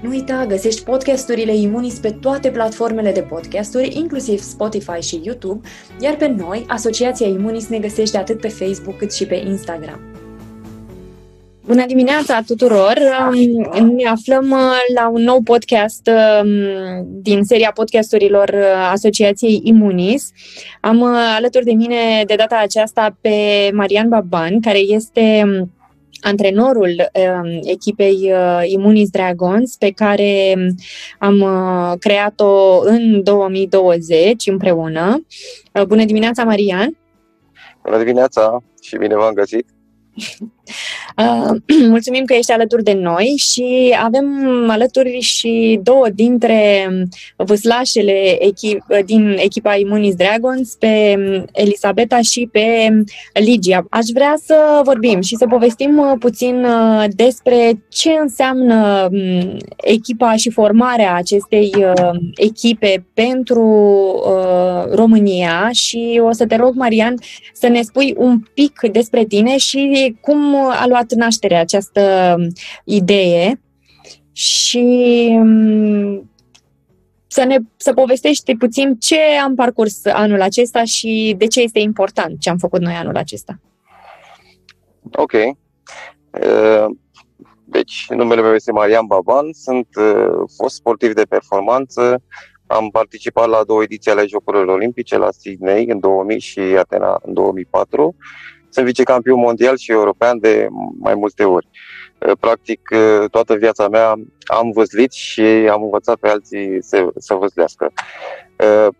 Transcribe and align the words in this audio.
Nu 0.00 0.08
uita, 0.08 0.44
găsești 0.48 0.82
podcasturile 0.82 1.56
Imunis 1.56 1.98
pe 1.98 2.10
toate 2.10 2.50
platformele 2.50 3.12
de 3.12 3.20
podcasturi, 3.20 3.96
inclusiv 3.96 4.40
Spotify 4.40 5.00
și 5.00 5.20
YouTube, 5.22 5.68
iar 6.00 6.16
pe 6.16 6.26
noi, 6.26 6.64
Asociația 6.68 7.26
Imunis, 7.26 7.68
ne 7.68 7.78
găsește 7.78 8.16
atât 8.16 8.40
pe 8.40 8.48
Facebook 8.48 8.96
cât 8.96 9.12
și 9.12 9.26
pe 9.26 9.34
Instagram. 9.34 10.00
Bună 11.66 11.86
dimineața 11.86 12.40
tuturor! 12.46 12.98
Ne 13.96 14.08
aflăm 14.08 14.50
uh, 14.50 14.58
la 14.94 15.08
un 15.08 15.22
nou 15.22 15.40
podcast 15.40 16.10
um, 16.42 16.50
din 17.22 17.42
seria 17.42 17.70
podcasturilor 17.74 18.48
uh, 18.48 18.88
Asociației 18.92 19.60
Imunis. 19.64 20.30
Am 20.80 21.00
uh, 21.00 21.34
alături 21.36 21.64
de 21.64 21.72
mine 21.72 22.22
de 22.26 22.34
data 22.34 22.58
aceasta 22.62 23.16
pe 23.20 23.30
Marian 23.72 24.08
Baban, 24.08 24.60
care 24.60 24.78
este 24.78 25.42
um, 25.44 25.70
antrenorul 26.20 27.10
uh, 27.14 27.58
echipei 27.62 28.32
uh, 28.32 28.62
Immunis 28.64 29.10
Dragons, 29.10 29.76
pe 29.76 29.90
care 29.90 30.54
um, 30.56 30.74
am 31.18 31.40
uh, 31.40 31.98
creat-o 31.98 32.80
în 32.80 33.22
2020 33.22 34.46
împreună. 34.46 35.26
Uh, 35.72 35.82
bună 35.82 36.04
dimineața, 36.04 36.44
Marian! 36.44 36.96
Bună 37.82 37.98
dimineața 37.98 38.62
și 38.82 38.96
bine 38.96 39.14
v-am 39.14 39.34
găsit! 39.34 39.66
Uh, 41.16 41.56
mulțumim 41.94 42.24
că 42.24 42.34
ești 42.34 42.52
alături 42.52 42.82
de 42.82 42.92
noi 42.92 43.24
și 43.24 43.96
avem 44.02 44.26
alături 44.68 45.20
și 45.20 45.80
două 45.82 46.06
dintre 46.14 46.88
vâslașele 47.36 48.44
echip, 48.44 48.84
din 49.04 49.36
echipa 49.38 49.76
Immunis 49.76 50.14
Dragons, 50.14 50.74
pe 50.78 51.16
Elisabeta 51.52 52.20
și 52.20 52.48
pe 52.52 52.88
Ligia. 53.32 53.86
Aș 53.90 54.04
vrea 54.14 54.34
să 54.44 54.80
vorbim 54.84 55.20
și 55.20 55.36
să 55.36 55.46
povestim 55.46 55.98
uh, 55.98 56.12
puțin 56.18 56.64
uh, 56.64 57.04
despre 57.16 57.84
ce 57.88 58.10
înseamnă 58.20 59.08
um, 59.12 59.56
echipa 59.76 60.36
și 60.36 60.50
formarea 60.50 61.14
acestei 61.14 61.70
echipe 62.34 63.06
pentru 63.14 63.62
România 64.92 65.70
și 65.72 66.20
o 66.24 66.32
să 66.32 66.46
te 66.46 66.56
rog, 66.56 66.74
Marian, 66.74 67.14
să 67.52 67.68
ne 67.68 67.82
spui 67.82 68.14
un 68.16 68.38
pic 68.54 68.80
despre 68.92 69.24
tine 69.24 69.56
și 69.56 70.14
cum 70.20 70.54
a 70.68 70.86
luat 70.86 71.12
naștere 71.12 71.56
această 71.56 72.36
idee 72.84 73.60
și 74.32 75.28
mm, 75.42 76.30
să 77.26 77.44
ne 77.44 77.56
să 77.76 77.92
povestești 77.92 78.56
puțin 78.56 78.96
ce 78.98 79.20
am 79.44 79.54
parcurs 79.54 80.04
anul 80.04 80.40
acesta 80.40 80.84
și 80.84 81.34
de 81.38 81.46
ce 81.46 81.60
este 81.60 81.78
important 81.78 82.40
ce 82.40 82.50
am 82.50 82.56
făcut 82.56 82.80
noi 82.80 82.94
anul 82.94 83.16
acesta. 83.16 83.60
Ok. 85.12 85.32
Deci, 87.64 88.06
numele 88.08 88.40
meu 88.40 88.54
este 88.54 88.72
Marian 88.72 89.06
Baban, 89.06 89.52
sunt 89.52 89.88
fost 90.56 90.74
sportiv 90.74 91.12
de 91.12 91.22
performanță, 91.22 92.22
am 92.66 92.90
participat 92.90 93.48
la 93.48 93.64
două 93.66 93.82
ediții 93.82 94.10
ale 94.10 94.26
Jocurilor 94.26 94.68
Olimpice, 94.68 95.16
la 95.16 95.30
Sydney 95.30 95.86
în 95.86 96.00
2000 96.00 96.38
și 96.38 96.60
Atena 96.60 97.20
în 97.22 97.32
2004 97.32 98.16
sunt 98.70 98.86
vicecampion 98.86 99.38
mondial 99.38 99.76
și 99.76 99.90
european 99.90 100.38
de 100.38 100.66
mai 100.98 101.14
multe 101.14 101.44
ori. 101.44 101.68
Uh, 102.18 102.32
practic, 102.40 102.88
uh, 102.92 103.30
toată 103.30 103.54
viața 103.54 103.88
mea 103.88 104.14
am 104.46 104.70
văzlit 104.70 105.12
și 105.12 105.40
am 105.42 105.82
învățat 105.82 106.16
pe 106.16 106.28
alții 106.28 106.82
să, 106.82 107.06
să 107.16 107.34
văzlească. 107.34 107.92
Uh, 108.58 108.94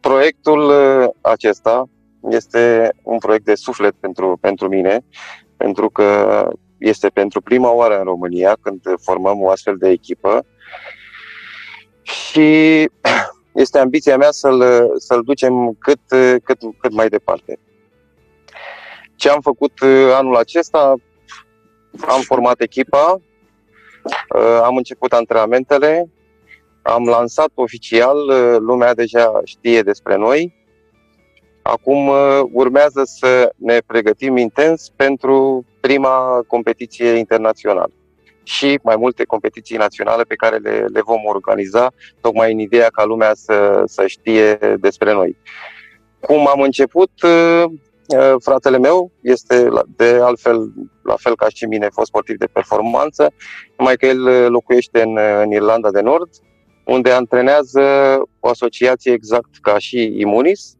proiectul 0.00 0.72
acesta 1.20 1.88
este 2.30 2.92
un 3.02 3.18
proiect 3.18 3.44
de 3.44 3.54
suflet 3.54 3.94
pentru, 4.00 4.38
pentru 4.40 4.68
mine, 4.68 5.04
pentru 5.56 5.90
că 5.90 6.48
este 6.78 7.08
pentru 7.08 7.40
prima 7.40 7.72
oară 7.72 7.98
în 7.98 8.04
România 8.04 8.56
când 8.60 8.80
formăm 9.00 9.42
o 9.42 9.50
astfel 9.50 9.76
de 9.76 9.88
echipă 9.88 10.46
și 12.02 12.88
este 13.52 13.78
ambiția 13.78 14.16
mea 14.16 14.30
să-l, 14.30 14.90
să-l 14.96 15.22
ducem 15.22 15.76
cât, 15.78 16.00
cât, 16.42 16.58
cât 16.78 16.92
mai 16.92 17.08
departe. 17.08 17.58
Ce 19.18 19.28
am 19.28 19.40
făcut 19.40 19.80
uh, 19.80 20.10
anul 20.14 20.36
acesta? 20.36 20.94
Am 22.06 22.20
format 22.20 22.60
echipa, 22.60 23.20
uh, 24.36 24.60
am 24.62 24.76
început 24.76 25.12
antrenamentele, 25.12 26.10
am 26.82 27.04
lansat 27.04 27.50
oficial, 27.54 28.16
uh, 28.16 28.56
lumea 28.58 28.94
deja 28.94 29.40
știe 29.44 29.82
despre 29.82 30.16
noi. 30.16 30.56
Acum 31.62 32.10
urmează 32.52 33.02
să 33.04 33.52
ne 33.56 33.78
pregătim 33.86 34.36
intens 34.36 34.88
pentru 34.96 35.64
prima 35.80 36.44
competiție 36.46 37.08
internațională 37.08 37.90
și 38.42 38.78
mai 38.82 38.96
multe 38.96 39.24
competiții 39.24 39.76
naționale 39.76 40.22
pe 40.22 40.34
care 40.34 40.56
le, 40.56 40.84
le 40.92 41.00
vom 41.00 41.24
organiza, 41.24 41.92
tocmai 42.20 42.52
în 42.52 42.58
ideea 42.58 42.88
ca 42.88 43.04
lumea 43.04 43.34
să, 43.34 43.82
să 43.86 44.06
știe 44.06 44.54
despre 44.80 45.12
noi. 45.12 45.36
Cum 46.20 46.48
am 46.48 46.60
început, 46.60 47.10
Uh, 47.22 47.64
fratele 48.38 48.78
meu 48.78 49.12
este 49.22 49.68
de 49.96 50.18
altfel, 50.22 50.72
la 51.02 51.16
fel 51.16 51.36
ca 51.36 51.48
și 51.48 51.64
mine, 51.64 51.88
fost 51.92 52.06
sportiv 52.06 52.36
de 52.36 52.46
performanță, 52.46 53.32
numai 53.78 53.96
că 53.96 54.06
el 54.06 54.26
uh, 54.26 54.46
locuiește 54.48 55.02
în, 55.02 55.16
uh, 55.16 55.40
în 55.42 55.52
Irlanda 55.52 55.90
de 55.90 56.00
Nord, 56.00 56.28
unde 56.84 57.10
antrenează 57.10 57.82
o 58.40 58.48
asociație 58.48 59.12
exact 59.12 59.56
ca 59.60 59.78
și 59.78 60.14
Imunis, 60.18 60.76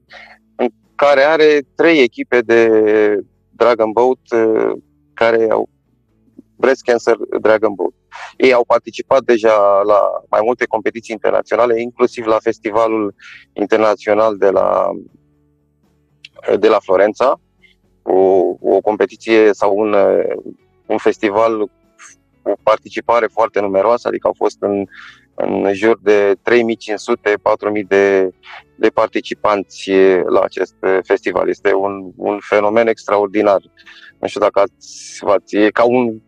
în 0.56 0.68
care 0.94 1.22
are 1.22 1.60
trei 1.74 2.02
echipe 2.02 2.40
de 2.40 2.70
Dragon 3.50 3.92
Boat 3.92 4.18
care 5.14 5.46
au 5.50 5.68
Breast 6.56 6.82
Cancer 6.82 7.16
Dragon 7.40 7.74
Boat. 7.74 7.92
Ei 8.36 8.52
au 8.52 8.64
participat 8.64 9.22
deja 9.22 9.82
la 9.86 10.00
mai 10.30 10.40
multe 10.44 10.64
competiții 10.64 11.14
internaționale, 11.14 11.80
inclusiv 11.80 12.26
la 12.26 12.38
festivalul 12.40 13.14
internațional 13.52 14.36
de 14.36 14.50
la 14.50 14.90
de 16.58 16.68
la 16.68 16.78
Florența, 16.80 17.40
o, 18.02 18.18
o 18.60 18.80
competiție 18.80 19.52
sau 19.52 19.76
un, 19.76 19.94
un 20.86 20.98
festival 20.98 21.70
cu 22.42 22.58
participare 22.62 23.26
foarte 23.26 23.60
numeroasă, 23.60 24.08
adică 24.08 24.26
au 24.26 24.34
fost 24.36 24.56
în, 24.60 24.84
în 25.34 25.74
jur 25.74 25.98
de 26.02 26.34
3500-4000 26.34 26.36
de, 27.88 28.30
de 28.76 28.88
participanți 28.88 29.90
la 30.26 30.40
acest 30.40 30.74
festival. 31.02 31.48
Este 31.48 31.74
un, 31.74 32.10
un 32.16 32.38
fenomen 32.40 32.86
extraordinar. 32.86 33.60
Nu 34.18 34.28
știu 34.28 34.40
dacă 34.40 34.60
ați, 34.60 35.20
ați 35.26 35.56
e 35.56 35.70
ca 35.70 35.84
un 35.84 36.20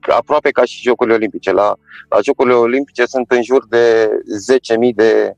aproape 0.00 0.50
ca 0.50 0.64
și 0.64 0.82
Jocurile 0.82 1.14
Olimpice. 1.14 1.52
La, 1.52 1.76
la 2.08 2.18
Jocurile 2.22 2.54
Olimpice 2.54 3.04
sunt 3.04 3.30
în 3.30 3.42
jur 3.42 3.66
de 3.68 4.08
10.000 4.88 4.94
de, 4.94 5.36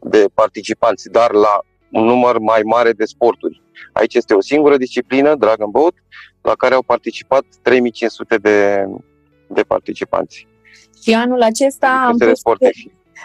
de 0.00 0.24
participanți, 0.34 1.10
dar 1.10 1.32
la 1.32 1.60
un 1.90 2.04
număr 2.04 2.38
mai 2.38 2.60
mare 2.64 2.92
de 2.92 3.04
sporturi. 3.04 3.62
Aici 3.92 4.14
este 4.14 4.34
o 4.34 4.40
singură 4.40 4.76
disciplină, 4.76 5.34
Dragon 5.34 5.70
Boat, 5.70 5.94
la 6.42 6.54
care 6.54 6.74
au 6.74 6.82
participat 6.82 7.44
3500 7.62 8.36
de, 8.36 8.84
de 9.48 9.62
participanți. 9.62 10.46
Și 11.02 11.14
anul 11.14 11.42
acesta 11.42 12.04
am 12.06 12.16
pus, 12.16 12.42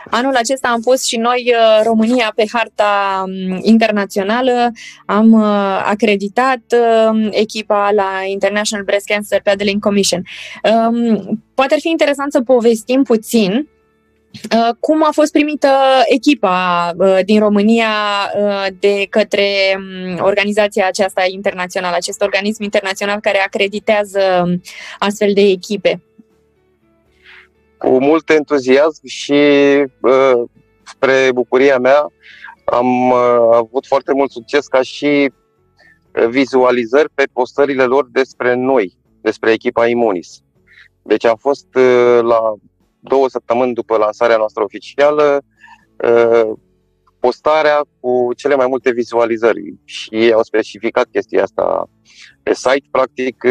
anul 0.10 0.36
acesta 0.36 0.68
am 0.68 0.82
pus 0.82 1.06
și 1.06 1.18
noi 1.18 1.54
uh, 1.54 1.82
România 1.84 2.32
pe 2.36 2.44
harta 2.52 3.24
um, 3.26 3.60
internațională. 3.62 4.72
Am 5.06 5.32
uh, 5.32 5.84
acreditat 5.86 6.62
um, 7.10 7.30
echipa 7.32 7.92
la 7.92 8.10
International 8.28 8.86
Breast 8.86 9.06
Cancer 9.06 9.42
Paddling 9.42 9.82
Commission. 9.82 10.24
Um, 10.64 11.44
poate 11.54 11.74
ar 11.74 11.80
fi 11.80 11.90
interesant 11.90 12.32
să 12.32 12.42
povestim 12.42 13.04
puțin 13.04 13.68
Uh, 13.75 13.75
cum 14.80 15.04
a 15.04 15.10
fost 15.12 15.32
primită 15.32 15.70
echipa 16.06 16.92
uh, 16.98 17.20
din 17.26 17.40
România 17.40 17.90
uh, 18.38 18.66
de 18.80 19.06
către 19.10 19.48
um, 19.78 20.24
organizația 20.24 20.88
aceasta 20.88 21.24
internațională, 21.28 21.96
acest 21.96 22.22
organism 22.22 22.64
internațional 22.64 23.20
care 23.20 23.38
acreditează 23.38 24.44
um, 24.46 24.62
astfel 25.00 25.34
de 25.34 25.42
echipe? 25.42 26.02
Cu 27.78 28.00
mult 28.00 28.30
entuziasm 28.30 29.08
și 29.08 29.42
spre 30.84 31.32
bucuria 31.34 31.78
mea 31.78 32.12
am 32.66 33.14
avut 33.54 33.86
foarte 33.86 34.14
mult 34.14 34.32
succes 34.32 34.68
ca 34.68 34.82
și 34.82 35.32
vizualizări 36.30 37.10
pe 37.14 37.24
postările 37.34 37.84
lor 37.84 38.08
despre 38.12 38.54
noi, 38.54 38.98
despre 39.22 39.52
echipa 39.52 39.88
Imunis. 39.88 40.42
Deci 41.02 41.26
am 41.26 41.36
fost 41.40 41.68
la 42.22 42.54
două 43.08 43.30
săptămâni 43.30 43.74
după 43.74 43.98
lansarea 43.98 44.38
noastră 44.38 44.64
oficială, 44.64 45.42
uh, 46.04 46.52
postarea 47.20 47.82
cu 48.00 48.30
cele 48.36 48.56
mai 48.56 48.68
multe 48.68 48.92
vizualizări 48.92 49.74
și 49.84 50.10
ei 50.12 50.34
au 50.34 50.44
specificat 50.44 51.08
chestia 51.12 51.44
asta 51.44 51.90
pe 52.44 52.54
site. 52.54 52.88
Practic, 52.92 53.44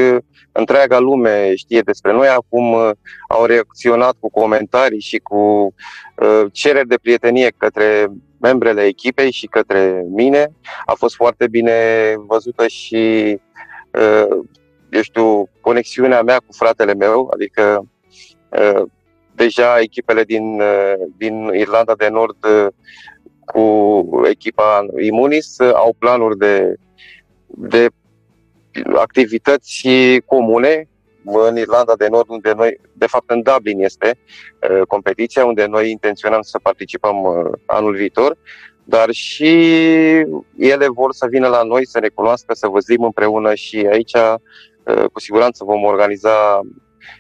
întreaga 0.53 0.99
lume 0.99 1.55
știe 1.55 1.81
despre 1.81 2.13
noi. 2.13 2.29
Acum 2.29 2.75
au 3.29 3.45
reacționat 3.45 4.17
cu 4.21 4.31
comentarii 4.31 5.01
și 5.01 5.19
cu 5.19 5.75
cereri 6.53 6.89
de 6.89 6.99
prietenie 7.03 7.55
către 7.57 8.09
membrele 8.41 8.85
echipei 8.85 9.31
și 9.31 9.47
către 9.47 10.05
mine. 10.09 10.53
A 10.85 10.93
fost 10.93 11.15
foarte 11.15 11.49
bine 11.49 11.73
văzută 12.27 12.67
și, 12.67 13.39
eu 14.91 15.01
știu, 15.01 15.49
conexiunea 15.61 16.23
mea 16.23 16.39
cu 16.39 16.53
fratele 16.53 16.95
meu, 16.95 17.31
adică 17.33 17.89
deja 19.35 19.81
echipele 19.81 20.25
din, 20.25 20.63
din 21.17 21.51
Irlanda 21.55 21.95
de 21.95 22.09
Nord 22.09 22.37
cu 23.45 24.23
echipa 24.29 24.87
Imunis 25.01 25.61
au 25.61 25.95
planuri 25.99 26.39
de, 26.39 26.75
de 27.47 27.89
activități 28.95 29.89
comune. 30.27 30.89
În 31.25 31.57
Irlanda 31.57 31.95
de 31.97 32.09
Nord, 32.09 32.29
unde 32.29 32.53
noi, 32.57 32.81
de 32.93 33.07
fapt 33.07 33.31
în 33.31 33.43
Dublin 33.43 33.83
este 33.83 34.19
uh, 34.71 34.81
competiția, 34.89 35.45
unde 35.45 35.67
noi 35.67 35.91
intenționăm 35.91 36.43
să 36.43 36.59
participăm 36.59 37.23
uh, 37.23 37.53
anul 37.67 37.95
viitor, 37.95 38.37
dar 38.85 39.11
și 39.11 39.53
ele 40.57 40.89
vor 40.89 41.13
să 41.13 41.27
vină 41.31 41.49
la 41.49 41.63
noi, 41.63 41.87
să 41.87 41.99
ne 41.99 42.09
cunoască, 42.09 42.55
să 42.55 42.67
văzim 42.67 43.03
împreună 43.03 43.55
și 43.55 43.87
aici 43.91 44.15
uh, 44.15 45.05
cu 45.13 45.21
siguranță 45.21 45.65
vom 45.65 45.85
organiza 45.85 46.61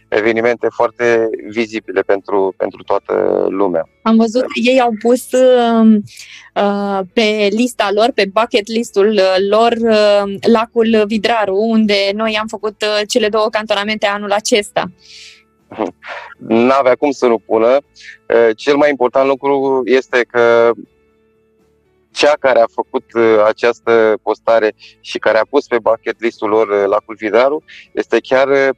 evenimente 0.09 0.67
foarte 0.71 1.29
vizibile 1.49 2.01
pentru, 2.01 2.55
pentru 2.57 2.83
toată 2.83 3.47
lumea. 3.51 3.89
Am 4.03 4.17
văzut, 4.17 4.45
ei 4.65 4.81
au 4.81 4.95
pus 5.03 5.33
uh, 5.33 5.97
uh, 6.55 7.01
pe 7.13 7.49
lista 7.51 7.91
lor, 7.95 8.11
pe 8.15 8.31
bucket 8.33 8.69
listul 8.69 9.09
uh, 9.09 9.37
lor, 9.51 9.73
uh, 9.73 10.35
lacul 10.53 11.05
Vidraru, 11.07 11.57
unde 11.57 12.11
noi 12.15 12.37
am 12.41 12.47
făcut 12.47 12.83
uh, 12.83 13.09
cele 13.09 13.29
două 13.29 13.49
cantonamente 13.51 14.07
anul 14.07 14.33
acesta. 14.33 14.85
N-avea 16.39 16.95
cum 16.95 17.11
să 17.11 17.27
nu 17.27 17.39
pună. 17.39 17.67
Uh, 17.67 18.57
cel 18.57 18.77
mai 18.77 18.91
important 18.91 19.29
lucru 19.29 19.83
este 19.85 20.27
că 20.31 20.73
cea 22.15 22.33
care 22.41 22.61
a 22.61 22.67
făcut 22.75 23.05
uh, 23.13 23.43
această 23.47 24.19
postare 24.23 24.75
și 25.01 25.19
care 25.19 25.39
a 25.39 25.47
pus 25.51 25.67
pe 25.67 25.79
bucket 25.79 26.21
listul 26.21 26.49
lor 26.49 26.69
uh, 26.69 26.85
la 26.87 26.97
Culvidaru 27.05 27.65
este 27.93 28.19
chiar 28.21 28.49
uh, 28.49 28.69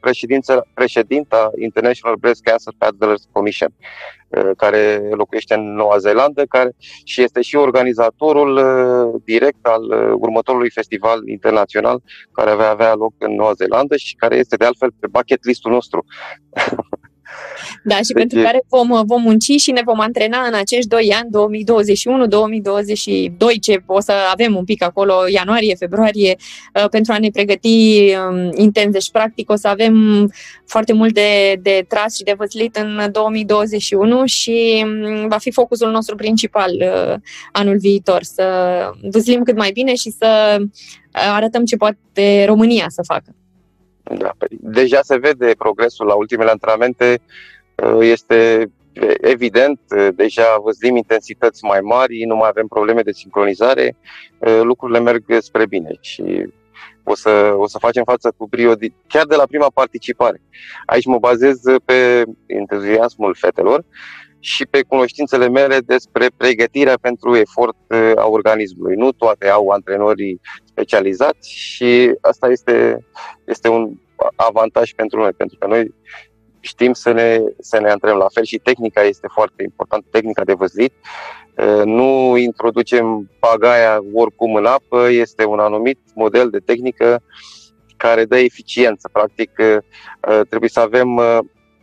președinta 0.75 1.51
International 1.59 2.17
Breast 2.17 2.43
Cancer 2.43 2.73
Paddlers 2.79 3.23
Commission, 3.33 3.75
care 4.57 5.09
locuiește 5.11 5.55
în 5.55 5.75
Noua 5.75 5.99
Zeelandă 5.99 6.45
care, 6.45 6.75
și 7.05 7.23
este 7.23 7.41
și 7.41 7.57
organizatorul 7.57 8.61
direct 9.25 9.67
al 9.67 9.83
următorului 10.19 10.71
festival 10.71 11.29
internațional 11.29 12.03
care 12.33 12.55
va 12.55 12.69
avea 12.69 12.95
loc 12.95 13.13
în 13.19 13.35
Noua 13.35 13.53
Zeelandă 13.53 13.97
și 13.97 14.15
care 14.15 14.37
este 14.37 14.57
de 14.57 14.65
altfel 14.65 14.91
pe 15.01 15.07
bucket 15.07 15.45
listul 15.45 15.71
nostru. 15.73 16.05
Da, 17.83 17.97
și 17.97 18.03
deci 18.03 18.17
pentru 18.17 18.43
care 18.43 18.63
vom, 18.69 19.07
vom 19.07 19.23
munci 19.23 19.61
și 19.61 19.71
ne 19.71 19.81
vom 19.85 20.01
antrena 20.01 20.47
în 20.47 20.55
acești 20.55 20.89
doi 20.89 21.15
ani, 21.15 21.29
2021-2022, 23.57 23.61
ce 23.61 23.83
o 23.87 24.01
să 24.01 24.13
avem 24.31 24.57
un 24.57 24.65
pic 24.65 24.83
acolo, 24.83 25.15
ianuarie, 25.29 25.75
februarie, 25.75 26.37
uh, 26.75 26.89
pentru 26.91 27.13
a 27.13 27.19
ne 27.19 27.31
pregăti 27.31 28.15
um, 28.29 28.53
intens. 28.57 28.93
Deci, 28.93 29.11
practic, 29.11 29.51
o 29.51 29.57
să 29.57 29.69
avem 29.69 29.95
foarte 30.67 30.93
mult 30.93 31.15
de, 31.15 31.59
de 31.63 31.85
tras 31.89 32.17
și 32.17 32.23
de 32.23 32.35
văzlit 32.37 32.77
în 32.77 33.09
2021 33.13 34.27
și 34.27 34.85
um, 34.85 35.29
va 35.29 35.39
fi 35.39 35.51
focusul 35.51 35.91
nostru 35.91 36.15
principal 36.15 36.71
uh, 36.81 37.15
anul 37.53 37.79
viitor, 37.79 38.23
să 38.23 38.45
văzlim 39.11 39.43
cât 39.43 39.57
mai 39.57 39.71
bine 39.73 39.95
și 39.95 40.11
să 40.19 40.57
uh, 40.59 40.67
arătăm 41.13 41.65
ce 41.65 41.77
poate 41.77 42.45
România 42.47 42.87
să 42.89 43.03
facă. 43.07 43.35
Da, 44.15 44.33
păi 44.39 44.49
deja 44.61 45.03
se 45.03 45.19
vede 45.19 45.55
progresul 45.59 46.07
la 46.07 46.15
ultimele 46.15 46.51
antrenamente, 46.51 47.21
uh, 47.83 47.99
este 48.01 48.71
evident, 49.21 49.81
uh, 49.97 50.09
deja 50.15 50.61
văzim 50.63 50.97
intensități 50.97 51.65
mai 51.65 51.81
mari, 51.81 52.25
nu 52.25 52.37
mai 52.37 52.49
avem 52.49 52.67
probleme 52.67 53.01
de 53.01 53.13
sincronizare, 53.13 53.97
uh, 54.39 54.61
lucrurile 54.63 55.01
merg 55.01 55.25
spre 55.39 55.67
bine 55.67 55.91
și 56.01 56.47
o 57.05 57.15
să, 57.15 57.55
o 57.57 57.67
să 57.67 57.79
facem 57.79 58.05
față 58.05 58.35
cu 58.37 58.47
brio 58.47 58.75
chiar 59.07 59.27
de 59.27 59.37
la 59.37 59.47
prima 59.47 59.71
participare. 59.75 60.43
Aici 60.87 61.05
mă 61.05 61.19
bazez 61.19 61.61
pe 61.85 62.25
entuziasmul 62.47 63.35
fetelor 63.35 63.85
și 64.39 64.67
pe 64.67 64.83
cunoștințele 64.83 65.49
mele 65.49 65.79
despre 65.79 66.27
pregătirea 66.37 66.99
pentru 67.01 67.37
efort 67.37 67.77
a 68.17 68.27
organismului. 68.27 68.97
Nu 68.97 69.13
toate 69.13 69.49
au 69.49 69.69
antrenorii 69.69 70.41
specializați 70.77 71.53
și 71.53 72.15
asta 72.21 72.49
este, 72.49 73.07
este 73.45 73.69
un 73.69 73.93
avantaj 74.37 74.93
pentru 74.93 75.19
noi, 75.19 75.33
pentru 75.33 75.57
că 75.59 75.67
noi 75.67 75.95
știm 76.61 76.93
să 76.93 77.13
ne, 77.13 77.41
să 77.59 77.81
ne 77.81 77.91
antrenăm 77.91 78.19
la 78.19 78.29
fel 78.35 78.45
și 78.45 78.59
tehnica 78.59 79.03
este 79.03 79.27
foarte 79.33 79.63
importantă, 79.63 80.07
tehnica 80.11 80.45
de 80.45 80.53
văzlit. 80.53 80.93
Nu 81.85 82.37
introducem 82.37 83.31
pagaia 83.39 84.01
oricum 84.15 84.55
în 84.55 84.65
apă, 84.65 85.09
este 85.11 85.45
un 85.45 85.59
anumit 85.59 85.99
model 86.15 86.51
de 86.51 86.59
tehnică 86.59 87.23
care 87.97 88.25
dă 88.25 88.39
eficiență. 88.39 89.09
Practic, 89.13 89.51
trebuie 90.49 90.71
să 90.71 90.81
avem 90.81 91.21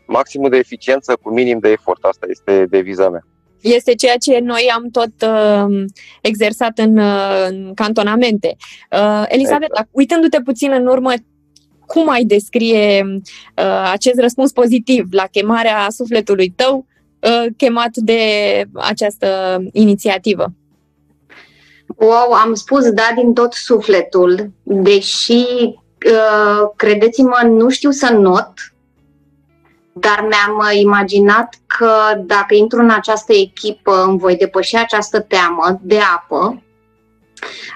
maximul 0.07 0.49
de 0.49 0.57
eficiență 0.57 1.15
cu 1.21 1.33
minim 1.33 1.59
de 1.59 1.69
efort. 1.69 2.03
Asta 2.03 2.25
este 2.29 2.65
deviza 2.65 3.09
mea. 3.09 3.25
Este 3.63 3.93
ceea 3.93 4.17
ce 4.17 4.39
noi 4.39 4.71
am 4.75 4.89
tot 4.91 5.11
uh, 5.21 5.83
exersat 6.21 6.77
în, 6.77 6.97
uh, 6.97 7.47
în 7.49 7.73
cantonamente. 7.73 8.55
Uh, 8.91 9.23
Elisabeta, 9.27 9.65
exact. 9.69 9.89
uitându-te 9.91 10.41
puțin 10.41 10.71
în 10.71 10.87
urmă, 10.87 11.11
cum 11.85 12.09
ai 12.09 12.23
descrie 12.23 13.05
uh, 13.55 13.89
acest 13.91 14.19
răspuns 14.19 14.51
pozitiv 14.51 15.07
la 15.11 15.27
chemarea 15.31 15.87
sufletului 15.89 16.53
tău 16.55 16.85
uh, 17.19 17.45
chemat 17.57 17.95
de 17.95 18.21
această 18.73 19.57
inițiativă? 19.71 20.53
Wow, 21.97 22.31
am 22.31 22.53
spus 22.53 22.89
da 22.89 23.11
din 23.15 23.33
tot 23.33 23.53
sufletul, 23.53 24.51
deși, 24.63 25.43
uh, 26.05 26.69
credeți-mă, 26.75 27.41
nu 27.47 27.69
știu 27.69 27.91
să 27.91 28.13
not, 28.13 28.72
dar 29.93 30.27
mi-am 30.29 30.57
uh, 30.57 30.79
imaginat 30.79 31.55
că 31.67 31.91
dacă 32.17 32.55
intru 32.55 32.79
în 32.79 32.89
această 32.89 33.33
echipă 33.33 34.03
îmi 34.03 34.17
voi 34.17 34.35
depăși 34.35 34.75
această 34.75 35.19
teamă 35.19 35.79
de 35.81 35.99
apă. 36.15 36.63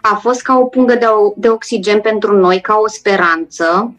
A 0.01 0.15
fost 0.15 0.41
ca 0.41 0.57
o 0.57 0.65
pungă 0.65 0.95
de, 0.95 1.07
de 1.35 1.49
oxigen 1.49 2.01
pentru 2.01 2.37
noi, 2.37 2.61
ca 2.61 2.79
o 2.83 2.87
speranță. 2.87 3.95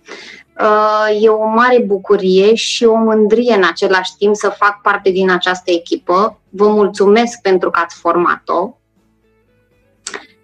Uh, 0.60 1.22
e 1.22 1.28
o 1.28 1.46
mare 1.46 1.82
bucurie 1.86 2.54
și 2.54 2.84
o 2.84 2.94
mândrie 2.94 3.54
în 3.54 3.64
același 3.64 4.16
timp 4.18 4.36
să 4.36 4.48
fac 4.48 4.80
parte 4.82 5.10
din 5.10 5.30
această 5.30 5.70
echipă. 5.70 6.40
Vă 6.48 6.68
mulțumesc 6.68 7.40
pentru 7.40 7.70
că 7.70 7.80
ați 7.82 7.96
format-o. 7.96 8.76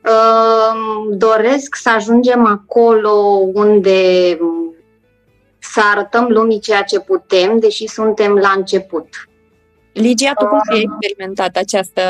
Uh, 0.04 1.16
doresc 1.16 1.74
să 1.74 1.90
ajungem 1.90 2.46
acolo 2.46 3.12
unde 3.54 4.38
să 5.74 5.80
arătăm 5.92 6.26
lumii 6.28 6.60
ceea 6.60 6.82
ce 6.82 7.00
putem, 7.00 7.58
deși 7.58 7.86
suntem 7.86 8.34
la 8.34 8.52
început. 8.56 9.08
Ligia, 9.92 10.32
tu 10.34 10.46
cum 10.46 10.60
ai 10.72 10.80
experimentat 10.80 11.56
această... 11.56 12.02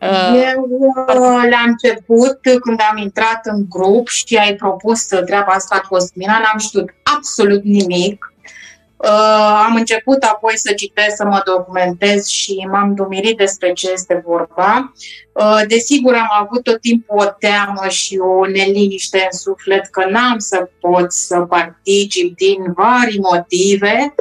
Uh, 0.00 0.52
Eu, 0.52 0.66
uh, 0.68 1.42
la 1.50 1.62
început, 1.66 2.38
când 2.40 2.80
am 2.90 2.96
intrat 2.96 3.40
în 3.42 3.66
grup 3.68 4.08
și 4.08 4.36
ai 4.36 4.54
propus 4.54 5.06
treaba 5.06 5.52
asta 5.52 5.80
cu 5.80 5.86
Cosmina, 5.88 6.32
n-am 6.32 6.58
știut 6.58 6.90
absolut 7.16 7.62
nimic. 7.62 8.33
Uh, 8.96 9.62
am 9.66 9.74
început 9.74 10.22
apoi 10.22 10.58
să 10.58 10.72
citesc, 10.72 11.16
să 11.16 11.24
mă 11.24 11.42
documentez 11.44 12.26
și 12.26 12.66
m-am 12.70 12.94
dumirit 12.94 13.36
despre 13.36 13.72
ce 13.72 13.90
este 13.92 14.22
vorba. 14.26 14.92
Uh, 15.32 15.60
desigur, 15.68 16.14
am 16.14 16.44
avut 16.44 16.62
tot 16.62 16.80
timpul 16.80 17.16
o 17.18 17.24
teamă 17.24 17.88
și 17.88 18.18
o 18.18 18.46
neliniște 18.46 19.28
în 19.32 19.38
suflet 19.38 19.86
că 19.86 20.04
n-am 20.08 20.38
să 20.38 20.68
pot 20.80 21.12
să 21.12 21.40
particip 21.40 22.36
din 22.36 22.72
vari 22.72 23.18
motive 23.18 24.14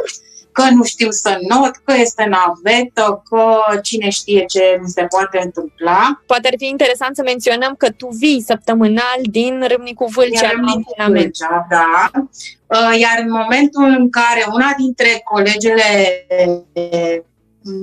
că 0.53 0.69
nu 0.69 0.83
știu 0.83 1.11
să 1.11 1.37
not, 1.49 1.75
că 1.83 1.93
este 1.97 2.25
navetă, 2.29 3.23
că 3.29 3.43
cine 3.81 4.09
știe 4.09 4.45
ce 4.45 4.79
mi 4.81 4.89
se 4.89 5.03
poate 5.03 5.39
întâmpla. 5.43 6.21
Poate 6.25 6.47
ar 6.47 6.53
fi 6.57 6.67
interesant 6.67 7.15
să 7.15 7.21
menționăm 7.25 7.75
că 7.77 7.91
tu 7.91 8.07
vii 8.07 8.43
săptămânal 8.45 9.19
din 9.21 9.65
Râmnicu 9.67 10.05
Vâlcea. 10.05 10.49
Râmnicu 10.49 10.93
Vâlcea, 11.07 11.67
da. 11.69 12.11
Uh, 12.13 12.99
iar 12.99 13.17
în 13.19 13.31
momentul 13.31 13.83
în 13.83 14.09
care 14.09 14.45
una 14.53 14.73
dintre 14.77 15.21
colegele 15.23 15.89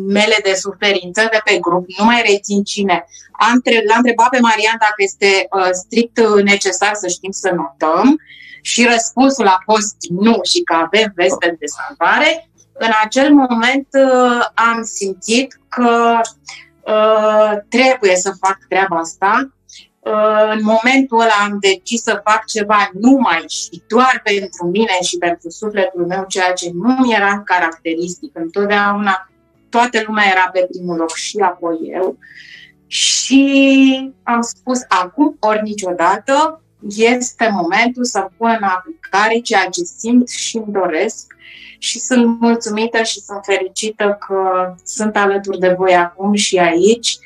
mele 0.06 0.36
de 0.42 0.54
suferință 0.54 1.28
de 1.30 1.40
pe 1.44 1.58
grup, 1.58 1.84
nu 1.98 2.04
mai 2.04 2.22
rețin 2.26 2.62
cine, 2.62 3.04
am 3.32 3.62
l-am 3.88 3.96
întrebat 3.96 4.28
pe 4.28 4.38
Marian 4.40 4.76
dacă 4.78 4.94
este 4.96 5.46
uh, 5.50 5.68
strict 5.72 6.20
necesar 6.42 6.94
să 6.94 7.08
știm 7.08 7.30
să 7.30 7.50
notăm 7.54 8.18
și 8.62 8.88
răspunsul 8.92 9.46
a 9.46 9.62
fost 9.64 9.96
nu 10.08 10.38
și 10.42 10.60
că 10.62 10.74
avem 10.74 11.12
veste 11.14 11.56
de 11.58 11.66
salvare 11.66 12.49
în 12.82 12.90
acel 13.04 13.32
moment 13.32 13.88
uh, 13.92 14.44
am 14.54 14.82
simțit 14.82 15.60
că 15.68 16.20
uh, 16.80 17.52
trebuie 17.68 18.16
să 18.16 18.32
fac 18.40 18.58
treaba 18.68 18.96
asta. 18.96 19.50
Uh, 19.98 20.52
în 20.52 20.60
momentul 20.62 21.20
ăla 21.20 21.32
am 21.44 21.58
decis 21.60 22.02
să 22.02 22.20
fac 22.24 22.44
ceva 22.44 22.90
numai 23.00 23.44
și 23.48 23.82
doar 23.86 24.20
pentru 24.24 24.66
mine 24.66 24.96
și 25.02 25.18
pentru 25.18 25.50
sufletul 25.50 26.06
meu, 26.06 26.24
ceea 26.28 26.52
ce 26.52 26.70
nu 26.72 27.12
era 27.12 27.42
caracteristic. 27.44 28.30
Întotdeauna 28.38 29.30
toată 29.68 30.02
lumea 30.06 30.24
era 30.30 30.48
pe 30.52 30.66
primul 30.70 30.96
loc 30.96 31.14
și 31.14 31.38
apoi 31.38 31.78
eu. 31.82 32.18
Și 32.86 34.12
am 34.22 34.40
spus 34.40 34.78
acum 34.88 35.36
ori 35.40 35.62
niciodată 35.62 36.62
este 36.96 37.48
momentul 37.52 38.04
să 38.04 38.28
pun 38.36 38.56
în 38.60 38.66
aplicare 38.66 39.38
ceea 39.38 39.64
ce 39.64 39.82
simt 39.98 40.28
și 40.28 40.56
îmi 40.56 40.72
doresc 40.72 41.34
și 41.82 41.98
sunt 41.98 42.40
mulțumită 42.40 43.02
și 43.02 43.20
sunt 43.20 43.40
fericită 43.42 44.18
că 44.26 44.72
sunt 44.84 45.16
alături 45.16 45.58
de 45.58 45.74
voi 45.78 45.94
acum 45.94 46.34
și 46.34 46.58
aici. 46.58 47.18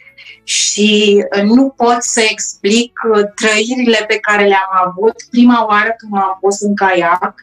Și 0.45 1.25
nu 1.45 1.69
pot 1.69 1.97
să 1.99 2.21
explic 2.31 2.93
trăirile 3.35 4.05
pe 4.09 4.17
care 4.17 4.47
le-am 4.47 4.87
avut. 4.87 5.15
Prima 5.31 5.67
oară 5.67 5.95
când 5.97 6.13
m-am 6.13 6.39
pus 6.41 6.61
în 6.61 6.75
caiac, 6.75 7.35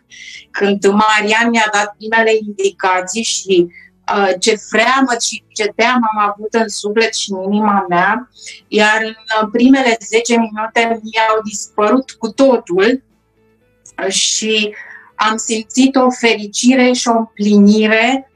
când 0.52 0.86
Marian 0.86 1.50
mi-a 1.50 1.70
dat 1.72 1.96
primele 1.98 2.32
indicații 2.46 3.24
și 3.24 3.68
Uh, 4.18 4.32
ce 4.40 4.56
freamă 4.56 5.12
și 5.22 5.44
ce 5.54 5.74
teamă 5.76 6.08
am 6.16 6.30
avut 6.30 6.54
în 6.54 6.68
suflet 6.68 7.14
și 7.14 7.32
în 7.32 7.42
inima 7.52 7.86
mea, 7.90 8.30
iar 8.68 9.02
în 9.42 9.50
primele 9.50 9.98
10 10.00 10.36
minute 10.38 11.02
mi-au 11.04 11.42
dispărut 11.44 12.12
cu 12.12 12.32
totul. 12.32 13.04
Și 14.08 14.74
am 15.30 15.38
simțit 15.38 15.96
o 15.96 16.10
fericire 16.10 16.92
și 16.92 17.08
o 17.08 17.18
împlinire 17.18 18.32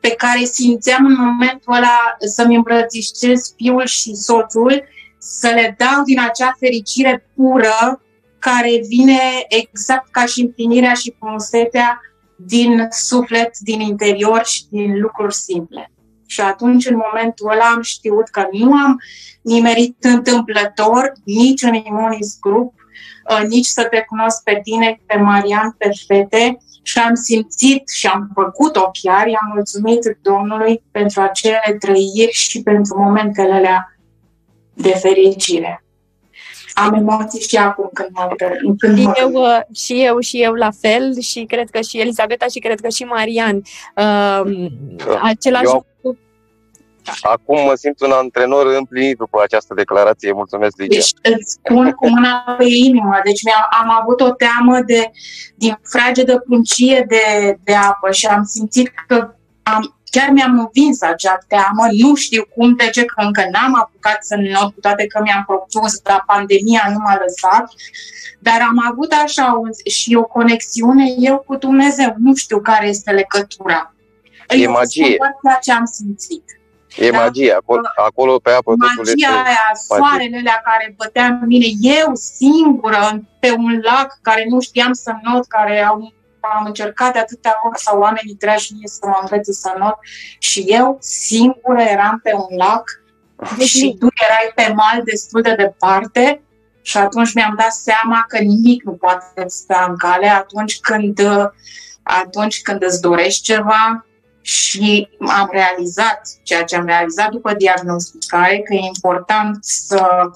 pe 0.00 0.10
care 0.10 0.44
simțeam 0.44 1.06
în 1.06 1.16
momentul 1.18 1.74
ăla 1.74 2.16
să-mi 2.18 2.56
îmbrățișez 2.56 3.54
fiul 3.56 3.86
și 3.86 4.14
soțul, 4.14 4.84
să 5.18 5.50
le 5.54 5.74
dau 5.78 6.02
din 6.04 6.20
acea 6.20 6.56
fericire 6.58 7.28
pură 7.34 8.02
care 8.38 8.80
vine 8.86 9.20
exact 9.48 10.10
ca 10.10 10.24
și 10.24 10.40
împlinirea 10.40 10.94
și 10.94 11.14
frumusețea 11.18 12.00
din 12.36 12.86
suflet, 12.90 13.58
din 13.58 13.80
interior 13.80 14.44
și 14.44 14.64
din 14.70 15.00
lucruri 15.00 15.34
simple. 15.34 15.92
Și 16.26 16.40
atunci, 16.40 16.86
în 16.86 17.00
momentul 17.12 17.50
ăla, 17.50 17.64
am 17.64 17.82
știut 17.82 18.28
că 18.28 18.46
nu 18.52 18.72
am 18.72 19.00
nimerit 19.42 19.96
întâmplător 20.00 21.12
nici 21.24 21.62
în 21.62 21.74
Immunis 21.74 22.38
Group, 22.40 22.72
uh, 22.76 22.83
nici 23.48 23.66
să 23.66 23.86
te 23.90 24.04
cunosc 24.08 24.42
pe 24.42 24.60
tine, 24.62 25.00
pe 25.06 25.16
Marian, 25.16 25.74
pe 25.78 25.90
fete, 26.06 26.58
și 26.82 26.98
am 26.98 27.14
simțit 27.14 27.88
și 27.88 28.06
am 28.06 28.30
făcut-o 28.34 28.90
chiar, 29.02 29.26
i-am 29.26 29.50
mulțumit 29.54 30.18
Domnului 30.22 30.82
pentru 30.90 31.20
acele 31.20 31.76
trăiri 31.78 32.32
și 32.32 32.62
pentru 32.62 32.98
momentele 32.98 33.52
alea 33.52 33.96
de 34.74 34.88
fericire. 34.88 35.84
Am 36.74 36.94
emoții 36.94 37.40
și 37.40 37.56
acum 37.56 37.90
când 37.92 38.08
mă 38.12 38.34
când 38.78 38.98
și, 38.98 39.04
mă... 39.04 39.12
Eu, 39.16 39.32
uh, 39.32 39.76
și 39.76 40.04
eu 40.04 40.18
și 40.18 40.42
eu 40.42 40.52
la 40.52 40.70
fel. 40.80 41.20
Și 41.20 41.44
cred 41.44 41.70
că 41.70 41.80
și 41.80 42.00
Elisabeta 42.00 42.46
și 42.46 42.58
cred 42.58 42.80
că 42.80 42.88
și 42.88 43.02
Marian. 43.02 43.62
Uh, 43.96 44.70
același 45.22 45.64
eu... 45.64 45.86
lucru 46.02 46.23
Acum 47.22 47.64
mă 47.64 47.74
simt 47.74 48.00
un 48.00 48.10
antrenor 48.10 48.66
împlinit 48.66 49.16
după 49.16 49.40
această 49.42 49.74
declarație. 49.74 50.32
Mulțumesc, 50.32 50.76
Ligia. 50.76 50.94
Deci 50.94 51.34
îți 51.34 51.52
spun 51.52 51.90
cu 51.92 52.08
mâna 52.08 52.54
pe 52.58 52.64
inimă. 52.64 53.20
Deci 53.24 53.40
am 53.80 53.90
avut 54.00 54.20
o 54.20 54.30
teamă 54.30 54.80
de, 54.80 55.10
din 55.54 55.78
fragedă 55.82 56.38
pruncie 56.38 57.04
de, 57.08 57.56
de 57.64 57.74
apă 57.74 58.10
și 58.10 58.26
am 58.26 58.44
simțit 58.44 58.92
că 59.06 59.34
am, 59.62 59.94
Chiar 60.14 60.30
mi-am 60.30 60.58
învins 60.58 61.02
acea 61.02 61.38
teamă, 61.48 61.86
nu 62.02 62.14
știu 62.14 62.44
cum, 62.54 62.76
de 62.76 62.90
ce, 62.90 63.04
că 63.04 63.22
încă 63.24 63.48
n-am 63.52 63.74
apucat 63.74 64.24
să 64.24 64.36
not, 64.36 64.74
cu 64.74 64.80
toate 64.80 65.06
că 65.06 65.20
mi-am 65.22 65.44
propus, 65.46 65.98
dar 65.98 66.22
pandemia 66.26 66.84
nu 66.92 66.98
m-a 66.98 67.18
lăsat, 67.22 67.72
dar 68.38 68.60
am 68.60 68.78
avut 68.90 69.12
așa 69.12 69.60
și 69.84 70.14
o 70.14 70.24
conexiune 70.24 71.04
eu 71.18 71.38
cu 71.46 71.56
Dumnezeu. 71.56 72.14
Nu 72.18 72.34
știu 72.34 72.60
care 72.60 72.88
este 72.88 73.10
legătura. 73.10 73.94
E 74.48 74.56
eu 74.56 74.70
magie. 74.70 75.16
Ceea 75.16 75.58
ce 75.62 75.72
am 75.72 75.84
simțit. 75.84 76.44
E 76.96 77.10
da? 77.10 77.18
magie, 77.18 77.52
acolo, 77.52 77.80
acolo 77.96 78.38
pe 78.38 78.50
apă 78.50 78.74
magia 78.76 78.92
totul 78.96 79.12
este 79.12 79.26
aia, 79.26 79.70
soarele 79.86 80.38
alea 80.38 80.60
care 80.64 80.94
bătea 80.96 81.26
în 81.26 81.46
mine, 81.46 81.66
eu 81.80 82.10
singură 82.14 83.22
pe 83.40 83.50
un 83.50 83.80
lac 83.82 84.18
care 84.22 84.46
nu 84.48 84.60
știam 84.60 84.92
să 84.92 85.12
not, 85.22 85.46
care 85.46 85.82
au 85.82 86.12
am 86.52 86.64
încercat 86.64 87.12
de 87.12 87.18
atâtea 87.18 87.56
ori 87.66 87.80
sau 87.80 87.98
oamenii 87.98 88.34
treași 88.34 88.72
mie 88.72 88.86
să 88.88 89.06
mă 89.06 89.18
învețe 89.20 89.52
să 89.52 89.74
not 89.78 89.98
și 90.38 90.60
eu 90.60 90.96
singură 91.00 91.80
eram 91.80 92.20
pe 92.22 92.32
un 92.34 92.56
lac. 92.56 93.02
Deci 93.56 93.68
și 93.68 93.96
tu 93.98 94.08
erai 94.24 94.52
pe 94.54 94.72
mal 94.72 95.02
destul 95.04 95.42
de 95.42 95.54
departe 95.54 96.42
și 96.82 96.96
atunci 96.96 97.34
mi-am 97.34 97.54
dat 97.58 97.72
seama 97.72 98.24
că 98.28 98.38
nimic 98.38 98.82
nu 98.82 98.92
poate 98.92 99.44
sta 99.46 99.86
în 99.88 99.96
cale 99.96 100.28
atunci 100.28 100.80
când, 100.80 101.20
atunci 102.02 102.62
când 102.62 102.82
îți 102.82 103.00
dorești 103.00 103.42
ceva 103.42 104.06
și 104.44 105.08
am 105.18 105.48
realizat 105.52 106.20
ceea 106.42 106.64
ce 106.64 106.76
am 106.76 106.86
realizat 106.86 107.30
după 107.30 107.54
diagnosticare, 107.54 108.58
că 108.58 108.74
e 108.74 108.78
important 108.78 109.64
să 109.64 110.30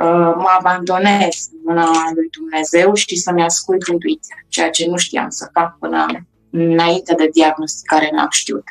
Uh, 0.00 0.34
mă 0.36 0.56
abandonez 0.58 1.48
în 1.52 1.58
mâna 1.64 2.10
lui 2.14 2.28
Dumnezeu 2.30 2.94
și 2.94 3.16
să-mi 3.16 3.42
ascult 3.42 3.88
intuiția, 3.88 4.36
ceea 4.48 4.70
ce 4.70 4.86
nu 4.86 4.96
știam 4.96 5.30
să 5.30 5.48
fac 5.52 5.78
până 5.78 6.06
înainte 6.50 7.14
de 7.14 7.28
diagnosticare 7.32 8.10
n-am 8.12 8.30
știut. 8.30 8.64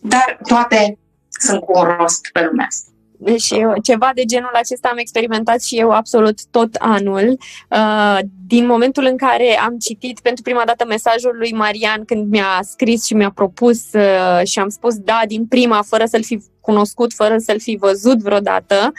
Dar 0.00 0.38
toate 0.48 0.98
sunt 1.30 1.60
cu 1.60 1.78
un 1.78 1.84
rost 1.84 2.28
pe 2.32 2.44
lumea 2.44 2.66
asta. 2.66 2.90
Deci 3.18 3.48
ceva 3.82 4.10
de 4.14 4.24
genul 4.24 4.50
acesta 4.52 4.88
am 4.88 4.98
experimentat 4.98 5.62
și 5.62 5.78
eu 5.78 5.90
absolut 5.90 6.38
tot 6.50 6.74
anul. 6.74 7.38
Uh, 7.70 8.18
din 8.46 8.66
momentul 8.66 9.04
în 9.04 9.16
care 9.16 9.58
am 9.58 9.78
citit 9.78 10.20
pentru 10.20 10.42
prima 10.42 10.62
dată 10.66 10.84
mesajul 10.88 11.36
lui 11.38 11.52
Marian 11.52 12.04
când 12.04 12.30
mi-a 12.30 12.60
scris 12.62 13.04
și 13.04 13.14
mi-a 13.14 13.30
propus 13.30 13.92
uh, 13.92 14.46
și 14.46 14.58
am 14.58 14.68
spus 14.68 14.96
da 14.96 15.20
din 15.26 15.46
prima, 15.46 15.82
fără 15.82 16.04
să-l 16.04 16.22
fi 16.22 16.40
cunoscut, 16.60 17.12
fără 17.12 17.38
să-l 17.38 17.60
fi 17.60 17.76
văzut 17.80 18.22
vreodată 18.22 18.92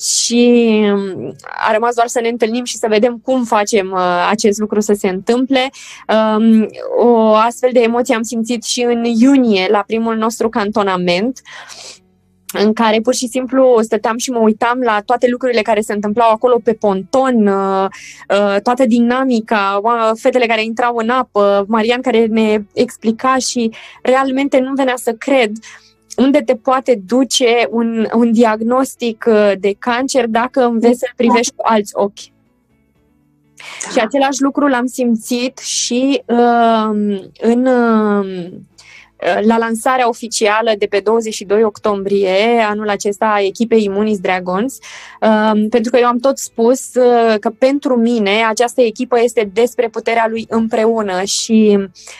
și 0.00 0.70
um, 0.92 1.34
a 1.42 1.72
rămas 1.72 1.94
doar 1.94 2.06
să 2.06 2.20
ne 2.20 2.28
întâlnim 2.28 2.64
și 2.64 2.76
să 2.76 2.86
vedem 2.88 3.20
cum 3.24 3.44
facem 3.44 3.90
uh, 3.94 4.28
acest 4.30 4.58
lucru 4.58 4.80
să 4.80 4.92
se 4.92 5.08
întâmple. 5.08 5.70
Um, 6.08 6.68
o 7.04 7.34
astfel 7.34 7.70
de 7.72 7.80
emoție 7.80 8.14
am 8.14 8.22
simțit 8.22 8.64
și 8.64 8.82
în 8.82 9.04
iunie, 9.04 9.68
la 9.70 9.82
primul 9.86 10.16
nostru 10.16 10.48
cantonament 10.48 11.40
în 12.52 12.72
care 12.72 13.00
pur 13.00 13.14
și 13.14 13.28
simplu 13.28 13.78
stăteam 13.80 14.16
și 14.16 14.30
mă 14.30 14.38
uitam 14.38 14.80
la 14.80 15.00
toate 15.00 15.28
lucrurile 15.28 15.62
care 15.62 15.80
se 15.80 15.92
întâmplau 15.92 16.30
acolo 16.30 16.60
pe 16.64 16.72
ponton, 16.72 17.46
uh, 17.46 17.86
uh, 18.28 18.56
toată 18.62 18.86
dinamica, 18.86 19.80
fetele 20.14 20.46
care 20.46 20.64
intrau 20.64 20.96
în 20.96 21.08
apă, 21.08 21.64
Marian 21.68 22.00
care 22.00 22.26
ne 22.26 22.64
explica 22.72 23.36
și 23.36 23.70
realmente 24.02 24.58
nu 24.58 24.72
venea 24.74 24.96
să 24.96 25.12
cred 25.12 25.52
unde 26.16 26.38
te 26.38 26.54
poate 26.54 27.02
duce 27.06 27.68
un, 27.70 28.06
un 28.14 28.32
diagnostic 28.32 29.24
uh, 29.28 29.52
de 29.58 29.74
cancer 29.78 30.26
dacă 30.26 30.64
înveți 30.64 30.98
să 30.98 31.06
privești 31.16 31.52
cu 31.56 31.62
alți 31.66 31.92
ochi. 31.94 32.30
Da. 33.84 33.90
Și 33.90 33.98
același 33.98 34.42
lucru 34.42 34.66
l-am 34.66 34.86
simțit 34.86 35.58
și 35.58 36.22
uh, 36.26 37.18
în 37.40 37.66
uh, 37.66 38.22
Uh, 38.26 38.71
la 39.40 39.58
lansarea 39.58 40.08
oficială 40.08 40.72
de 40.78 40.86
pe 40.86 41.00
22 41.00 41.64
octombrie 41.64 42.60
anul 42.68 42.88
acesta 42.88 43.26
a 43.26 43.40
echipei 43.40 43.84
Imunis 43.84 44.18
Dragons, 44.18 44.78
um, 45.20 45.68
pentru 45.68 45.90
că 45.90 45.98
eu 45.98 46.06
am 46.06 46.18
tot 46.18 46.38
spus 46.38 46.94
uh, 46.94 47.34
că 47.40 47.50
pentru 47.58 47.96
mine 47.96 48.44
această 48.48 48.80
echipă 48.80 49.20
este 49.20 49.50
despre 49.52 49.88
puterea 49.88 50.26
lui 50.28 50.46
împreună 50.48 51.22
și 51.22 51.78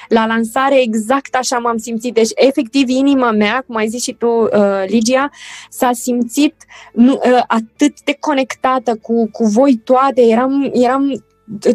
la 0.08 0.26
lansare 0.26 0.80
exact 0.80 1.34
așa 1.34 1.58
m-am 1.58 1.76
simțit. 1.76 2.14
Deci, 2.14 2.30
efectiv, 2.34 2.88
inima 2.88 3.30
mea, 3.30 3.64
cum 3.66 3.76
ai 3.76 3.88
zis 3.88 4.02
și 4.02 4.12
tu, 4.12 4.26
uh, 4.26 4.50
Ligia, 4.86 5.30
s-a 5.70 5.90
simțit 5.92 6.54
atât 7.46 8.02
de 8.04 8.16
conectată 8.20 8.96
cu, 9.02 9.28
cu 9.30 9.44
voi 9.44 9.80
toate. 9.84 10.22
Eram, 10.22 10.70
eram 10.72 11.24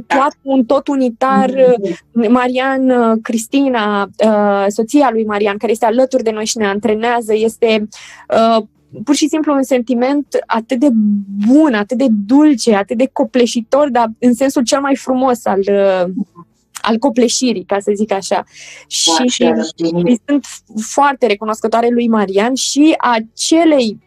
toat, 0.07 0.37
un 0.41 0.65
tot 0.65 0.87
unitar, 0.87 1.49
mm-hmm. 1.49 2.29
Marian, 2.29 2.91
Cristina, 3.21 4.09
uh, 4.25 4.65
soția 4.67 5.09
lui 5.11 5.25
Marian, 5.25 5.57
care 5.57 5.71
este 5.71 5.85
alături 5.85 6.23
de 6.23 6.31
noi 6.31 6.45
și 6.45 6.57
ne 6.57 6.67
antrenează, 6.67 7.33
este 7.35 7.87
uh, 8.29 8.63
pur 9.03 9.15
și 9.15 9.27
simplu 9.27 9.53
un 9.53 9.63
sentiment 9.63 10.27
atât 10.45 10.79
de 10.79 10.89
bun, 11.47 11.73
atât 11.73 11.97
de 11.97 12.07
dulce, 12.09 12.75
atât 12.75 12.97
de 12.97 13.09
copleșitor, 13.13 13.89
dar 13.89 14.11
în 14.19 14.33
sensul 14.33 14.63
cel 14.63 14.79
mai 14.79 14.95
frumos 14.95 15.45
al, 15.45 15.59
uh, 15.59 16.11
al 16.81 16.97
copleșirii, 16.97 17.63
ca 17.63 17.79
să 17.79 17.91
zic 17.95 18.11
așa. 18.11 18.43
Și, 18.87 19.11
și 19.27 19.53
sunt 20.25 20.45
foarte 20.81 21.27
recunoscătoare 21.27 21.87
lui 21.89 22.07
Marian 22.07 22.53
și 22.53 22.95
acelei 22.97 23.97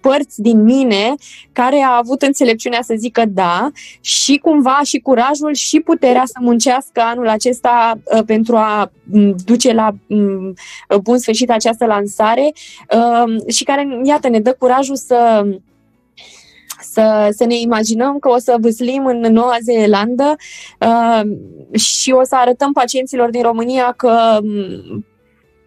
părți 0.00 0.42
din 0.42 0.62
mine 0.62 1.14
care 1.52 1.82
a 1.82 1.96
avut 1.96 2.22
înțelepciunea 2.22 2.80
să 2.82 2.94
zică 2.98 3.22
da 3.28 3.70
și 4.00 4.36
cumva 4.36 4.80
și 4.84 4.98
curajul 4.98 5.54
și 5.54 5.80
puterea 5.80 6.22
să 6.24 6.38
muncească 6.40 7.00
anul 7.00 7.28
acesta 7.28 8.00
uh, 8.04 8.22
pentru 8.26 8.56
a 8.56 8.90
mm, 9.04 9.34
duce 9.44 9.72
la 9.72 9.90
mm, 10.06 10.54
bun 11.02 11.18
sfârșit 11.18 11.50
această 11.50 11.84
lansare 11.84 12.52
uh, 12.94 13.52
și 13.52 13.64
care, 13.64 14.00
iată, 14.04 14.28
ne 14.28 14.40
dă 14.40 14.56
curajul 14.58 14.96
să 14.96 15.44
să, 16.82 17.28
să 17.36 17.44
ne 17.44 17.58
imaginăm 17.58 18.18
că 18.18 18.28
o 18.28 18.38
să 18.38 18.56
vâslim 18.60 19.06
în 19.06 19.18
Noua 19.20 19.56
Zeelandă 19.62 20.36
uh, 20.80 21.20
și 21.80 22.10
o 22.10 22.24
să 22.24 22.36
arătăm 22.36 22.72
pacienților 22.72 23.30
din 23.30 23.42
România 23.42 23.94
că 23.96 24.38
mm, 24.42 25.04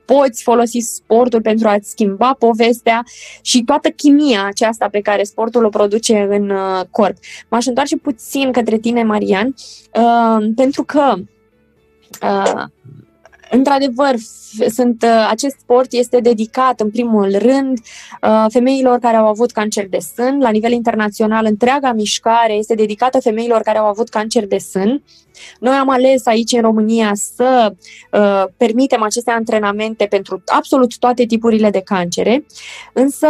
poți 0.06 0.44
folosi 0.44 0.80
sportul 0.80 1.42
pentru 1.42 1.68
a-ți 1.68 1.90
schimba 1.90 2.34
povestea 2.40 3.04
și 3.42 3.64
toată 3.64 3.90
chimia 3.90 4.46
aceasta 4.46 4.88
pe 4.92 5.02
care 5.02 5.24
sportul 5.24 5.66
o 5.66 5.70
produce 5.70 6.28
în 6.30 6.50
uh, 6.50 6.82
corp. 6.92 7.16
M-aș 7.50 7.66
întoarce 7.66 7.98
puțin 7.98 8.52
către 8.52 8.78
tine, 8.78 9.04
Marian, 9.04 9.48
uh, 9.94 10.52
pentru 10.56 10.84
că 10.84 11.14
uh, 12.22 12.64
Într-adevăr, 13.56 14.16
sunt, 14.70 15.04
uh, 15.04 15.28
acest 15.30 15.56
sport 15.60 15.92
este 15.92 16.20
dedicat 16.20 16.80
în 16.80 16.90
primul 16.90 17.38
rând 17.38 17.78
uh, 18.22 18.46
femeilor 18.50 19.00
care 19.00 19.18
au 19.18 19.28
avut 19.28 19.52
cancer 19.52 19.88
de 19.90 19.98
sân. 20.16 20.40
La 20.40 20.50
nivel 20.50 20.72
internațional, 20.72 21.46
întreaga 21.46 21.92
mișcare 21.92 22.54
este 22.54 22.76
dedicată 22.76 23.20
femeilor 23.20 23.62
care 23.62 23.78
au 23.78 23.86
avut 23.86 24.10
cancer 24.10 24.48
de 24.48 24.58
sân. 24.58 25.04
Noi 25.60 25.74
am 25.74 25.90
ales 25.90 26.26
aici 26.26 26.52
în 26.52 26.62
România 26.62 27.12
să 27.14 27.74
uh, 28.12 28.44
permitem 28.58 29.02
aceste 29.02 29.32
antrenamente 29.32 30.06
pentru 30.06 30.44
absolut 30.46 30.98
toate 30.98 31.26
tipurile 31.26 31.70
de 31.70 31.82
cancere, 31.82 32.46
însă 32.94 33.28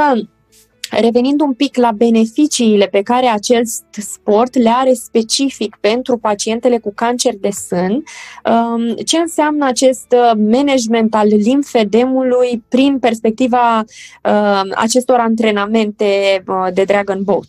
Revenind 1.01 1.41
un 1.41 1.53
pic 1.53 1.75
la 1.75 1.91
beneficiile 1.91 2.88
pe 2.88 3.01
care 3.01 3.25
acest 3.25 3.83
sport 3.91 4.55
le 4.55 4.69
are 4.69 4.93
specific 4.93 5.75
pentru 5.79 6.17
pacientele 6.17 6.77
cu 6.77 6.93
cancer 6.95 7.33
de 7.39 7.50
sân, 7.50 8.03
um, 8.45 8.95
ce 8.95 9.17
înseamnă 9.17 9.65
acest 9.65 10.15
uh, 10.15 10.31
management 10.35 11.15
al 11.15 11.27
limfedemului 11.27 12.63
prin 12.67 13.00
perspectiva 13.00 13.77
um, 13.77 14.71
acestor 14.75 15.19
antrenamente 15.19 16.43
uh, 16.47 16.67
de 16.73 16.83
Dragon 16.83 17.23
Boat? 17.23 17.47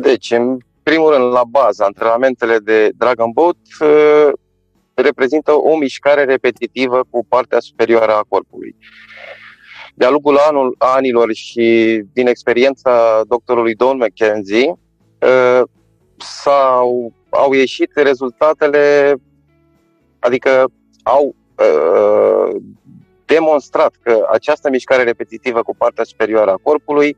Deci, 0.00 0.30
în 0.30 0.58
primul 0.82 1.12
rând, 1.12 1.32
la 1.32 1.44
bază, 1.44 1.84
antrenamentele 1.84 2.58
de 2.58 2.90
Dragon 2.96 3.30
Boat 3.32 3.56
uh, 3.80 4.32
reprezintă 4.94 5.52
o 5.52 5.76
mișcare 5.76 6.24
repetitivă 6.24 7.04
cu 7.10 7.24
partea 7.28 7.60
superioară 7.60 8.12
a 8.12 8.24
corpului. 8.28 8.76
De-a 9.94 10.10
lungul 10.10 10.36
anul, 10.48 10.74
anilor 10.78 11.32
și 11.32 12.00
din 12.12 12.26
experiența 12.26 13.20
doctorului 13.28 13.74
Don 13.74 13.96
McKenzie, 13.96 14.78
uh, 15.20 15.62
s-au, 16.16 17.12
au 17.30 17.52
ieșit 17.52 17.90
rezultatele, 17.94 19.14
adică 20.18 20.70
au 21.02 21.34
uh, 21.58 22.56
demonstrat 23.24 23.94
că 24.02 24.26
această 24.30 24.70
mișcare 24.70 25.02
repetitivă 25.02 25.62
cu 25.62 25.74
partea 25.76 26.04
superioară 26.04 26.50
a 26.50 26.60
corpului 26.62 27.16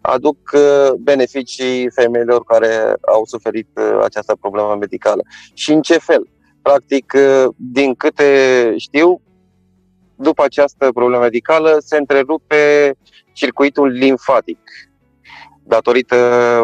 aduc 0.00 0.36
uh, 0.52 0.92
beneficii 0.98 1.90
femeilor 1.90 2.44
care 2.44 2.94
au 3.06 3.24
suferit 3.24 3.68
această 4.02 4.36
problemă 4.40 4.76
medicală. 4.80 5.22
Și 5.54 5.72
în 5.72 5.82
ce 5.82 5.98
fel? 5.98 6.28
Practic, 6.62 7.12
din 7.56 7.94
câte 7.94 8.74
știu, 8.76 9.20
după 10.16 10.44
această 10.44 10.90
problemă 10.92 11.22
medicală, 11.22 11.76
se 11.78 11.96
întrerupe 11.96 12.94
circuitul 13.32 13.88
limfatic 13.88 14.58
datorită 15.62 16.16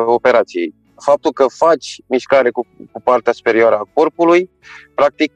operației. 0.06 0.74
Faptul 0.98 1.32
că 1.32 1.46
faci 1.48 2.00
mișcare 2.06 2.50
cu, 2.50 2.66
cu 2.92 3.00
partea 3.00 3.32
superioară 3.32 3.74
a 3.74 3.88
corpului, 3.92 4.50
practic 4.94 5.32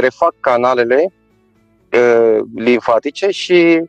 refac 0.00 0.34
canalele 0.40 1.12
limfatice 2.54 3.30
și, 3.30 3.82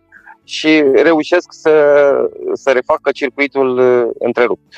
și 0.44 0.84
reușesc 0.94 1.48
să, 1.50 2.14
să 2.54 2.72
refacă 2.72 3.12
circuitul 3.12 3.80
întrerupt. 4.20 4.74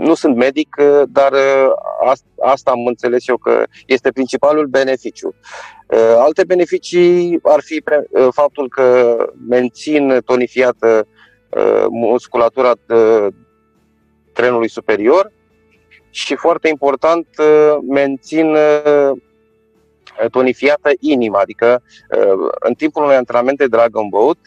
Nu 0.00 0.14
sunt 0.14 0.36
medic, 0.36 0.76
uh, 0.78 1.02
dar 1.08 1.32
uh, 1.32 2.12
asta 2.42 2.70
am 2.70 2.86
înțeles 2.86 3.28
eu 3.28 3.36
că 3.36 3.64
este 3.86 4.10
principalul 4.10 4.66
beneficiu. 4.66 5.34
Uh, 5.92 6.14
alte 6.18 6.44
beneficii 6.44 7.38
ar 7.42 7.60
fi 7.60 7.82
faptul 8.30 8.68
că 8.68 9.16
mențin 9.48 10.20
tonifiată 10.24 11.06
musculatura 11.90 12.72
trenului 14.32 14.68
superior 14.68 15.32
și 16.10 16.34
foarte 16.34 16.68
important 16.68 17.26
mențin 17.88 18.56
tonifiată 20.30 20.90
inima, 21.00 21.40
adică 21.40 21.82
în 22.60 22.74
timpul 22.74 23.02
unui 23.02 23.14
antrenament 23.14 23.58
de 23.58 23.66
Dragon 23.66 24.08
Boat 24.08 24.38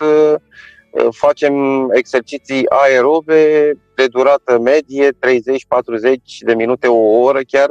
facem 1.11 1.53
exerciții 1.93 2.69
aerobe 2.69 3.71
de 3.95 4.07
durată 4.07 4.59
medie, 4.59 5.09
30-40 5.11 5.15
de 6.39 6.53
minute, 6.53 6.87
o 6.87 7.19
oră 7.19 7.39
chiar, 7.47 7.69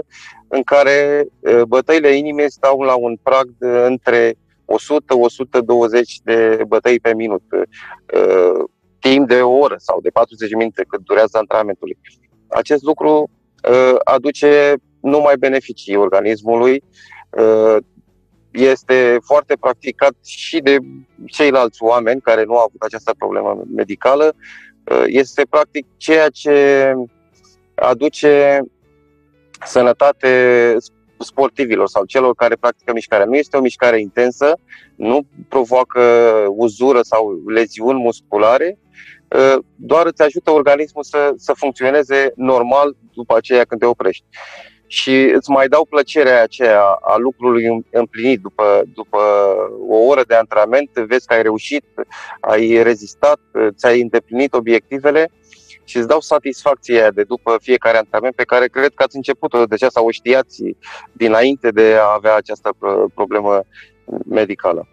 în 0.55 0.63
care 0.63 1.27
bătăile 1.69 2.17
inimii 2.17 2.51
stau 2.51 2.81
la 2.81 2.95
un 2.95 3.17
prag 3.23 3.49
de 3.59 3.69
între 3.69 4.35
100-120 4.35 4.35
de 6.25 6.63
bătăi 6.69 7.01
pe 7.01 7.15
minut, 7.15 7.43
timp 8.99 9.29
de 9.29 9.41
o 9.41 9.53
oră 9.53 9.75
sau 9.79 10.01
de 10.01 10.11
40 10.11 10.51
de 10.51 10.57
minute 10.57 10.85
cât 10.89 11.01
durează 11.01 11.39
antrenamentul. 11.39 11.97
Acest 12.49 12.83
lucru 12.83 13.31
aduce 14.05 14.75
numai 15.01 15.37
beneficii 15.39 15.97
organismului, 15.97 16.83
este 18.53 19.19
foarte 19.25 19.57
practicat 19.61 20.15
și 20.25 20.61
de 20.61 20.77
ceilalți 21.27 21.83
oameni 21.83 22.21
care 22.21 22.45
nu 22.45 22.57
au 22.57 22.65
avut 22.65 22.83
această 22.83 23.15
problemă 23.19 23.63
medicală. 23.75 24.35
Uh, 24.91 25.03
este 25.07 25.47
practic 25.51 25.87
ceea 25.97 26.29
ce 26.29 26.93
aduce 27.75 28.63
sănătate 29.65 30.77
sportivilor 31.19 31.89
sau 31.89 32.05
celor 32.05 32.35
care 32.35 32.55
practică 32.55 32.93
mișcarea. 32.93 33.27
Nu 33.27 33.35
este 33.35 33.57
o 33.57 33.61
mișcare 33.61 34.01
intensă, 34.01 34.59
nu 34.97 35.27
provoacă 35.49 36.01
uzură 36.49 37.03
sau 37.03 37.43
leziuni 37.47 38.03
musculare, 38.03 38.79
uh, 39.29 39.59
doar 39.77 40.07
îți 40.07 40.23
ajută 40.23 40.51
organismul 40.51 41.03
să, 41.03 41.33
să 41.37 41.53
funcționeze 41.57 42.33
normal 42.37 42.97
după 43.15 43.37
aceea 43.37 43.65
când 43.65 43.81
te 43.81 43.87
oprești 43.87 44.25
și 44.87 45.33
îți 45.35 45.51
mai 45.51 45.69
dau 45.69 45.85
plăcerea 45.85 46.43
aceea 46.43 46.83
a 47.01 47.17
lucrului 47.17 47.85
împlinit 47.91 48.41
după, 48.41 48.83
după 48.95 49.19
o 49.89 49.97
oră 49.97 50.23
de 50.27 50.35
antrenament, 50.35 50.91
vezi 50.93 51.27
că 51.27 51.35
ai 51.35 51.43
reușit, 51.43 51.85
ai 52.41 52.83
rezistat, 52.83 53.41
ți-ai 53.77 54.01
îndeplinit 54.01 54.55
obiectivele 54.55 55.31
și 55.85 55.97
îți 55.97 56.09
dau 56.09 56.21
satisfacția 56.21 57.01
aia 57.01 57.11
de 57.11 57.23
după 57.23 57.57
fiecare 57.61 57.97
antrenament 57.97 58.35
pe 58.35 58.45
care 58.45 58.67
cred 58.67 58.93
că 58.95 59.03
ați 59.03 59.17
început-o 59.17 59.67
deja 59.67 59.89
sau 59.89 60.07
o 60.07 60.11
știați 60.11 60.63
dinainte 61.13 61.71
de 61.71 61.97
a 62.01 62.13
avea 62.15 62.35
această 62.37 62.71
problemă 63.15 63.65
medicală. 64.25 64.89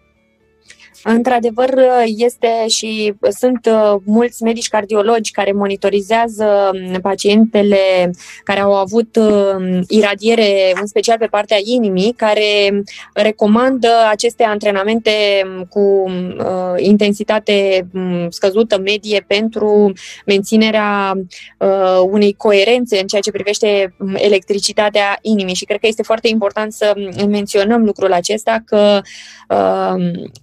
Într-adevăr, 1.04 1.74
este 2.06 2.66
și 2.68 3.14
sunt 3.38 3.66
uh, 3.66 4.00
mulți 4.04 4.42
medici 4.42 4.68
cardiologi 4.68 5.30
care 5.30 5.52
monitorizează 5.52 6.70
um, 6.72 7.00
pacientele 7.00 8.10
care 8.44 8.60
au 8.60 8.74
avut 8.74 9.16
um, 9.16 9.80
iradiere, 9.88 10.72
în 10.80 10.86
special 10.86 11.18
pe 11.18 11.26
partea 11.26 11.56
inimii, 11.64 12.12
care 12.16 12.82
recomandă 13.14 13.88
aceste 14.10 14.42
antrenamente 14.42 15.10
um, 15.44 15.64
cu 15.64 15.80
uh, 15.80 16.74
intensitate 16.76 17.86
scăzută, 18.28 18.78
medie, 18.78 19.24
pentru 19.26 19.92
menținerea 20.26 21.12
uh, 21.58 22.00
unei 22.10 22.32
coerențe 22.32 23.00
în 23.00 23.06
ceea 23.06 23.20
ce 23.22 23.30
privește 23.30 23.94
electricitatea 24.14 25.18
inimii. 25.22 25.54
Și 25.54 25.64
cred 25.64 25.80
că 25.80 25.86
este 25.86 26.02
foarte 26.02 26.28
important 26.28 26.72
să 26.72 26.94
menționăm 27.28 27.84
lucrul 27.84 28.12
acesta, 28.12 28.62
că 28.64 29.00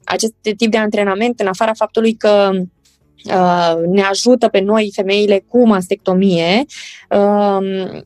acest 0.03 0.33
tip 0.55 0.71
de 0.71 0.77
antrenament, 0.77 1.39
în 1.39 1.47
afara 1.47 1.73
faptului 1.73 2.13
că 2.13 2.49
uh, 2.53 3.73
ne 3.85 4.01
ajută 4.01 4.47
pe 4.47 4.59
noi, 4.59 4.91
femeile 4.95 5.43
cu 5.47 5.67
mastectomie, 5.67 6.65
uh, 7.09 8.01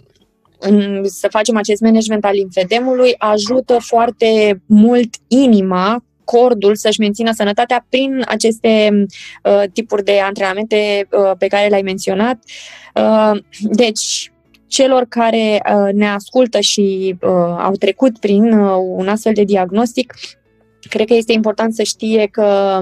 în, 0.60 1.02
să 1.04 1.28
facem 1.30 1.58
acest 1.58 1.82
management 1.82 2.26
al 2.26 2.34
limfedemului, 2.34 3.16
ajută 3.18 3.78
foarte 3.80 4.62
mult 4.66 5.16
inima, 5.28 6.04
cordul 6.24 6.76
să-și 6.76 7.00
mențină 7.00 7.32
sănătatea 7.34 7.86
prin 7.90 8.24
aceste 8.28 9.06
uh, 9.44 9.64
tipuri 9.74 10.04
de 10.04 10.20
antrenamente 10.20 11.08
uh, 11.12 11.32
pe 11.38 11.48
care 11.48 11.68
le-ai 11.68 11.82
menționat. 11.82 12.38
Uh, 12.96 13.40
deci, 13.62 14.32
celor 14.68 15.06
care 15.10 15.62
uh, 15.76 15.94
ne 15.94 16.10
ascultă 16.10 16.60
și 16.60 17.16
uh, 17.22 17.30
au 17.58 17.72
trecut 17.80 18.20
prin 18.20 18.60
uh, 18.60 18.76
un 18.96 19.08
astfel 19.08 19.34
de 19.34 19.44
diagnostic, 19.44 20.14
cred 20.92 21.08
că 21.08 21.14
este 21.14 21.34
important 21.34 21.74
să 21.74 21.84
știe 21.84 22.28
că 22.32 22.80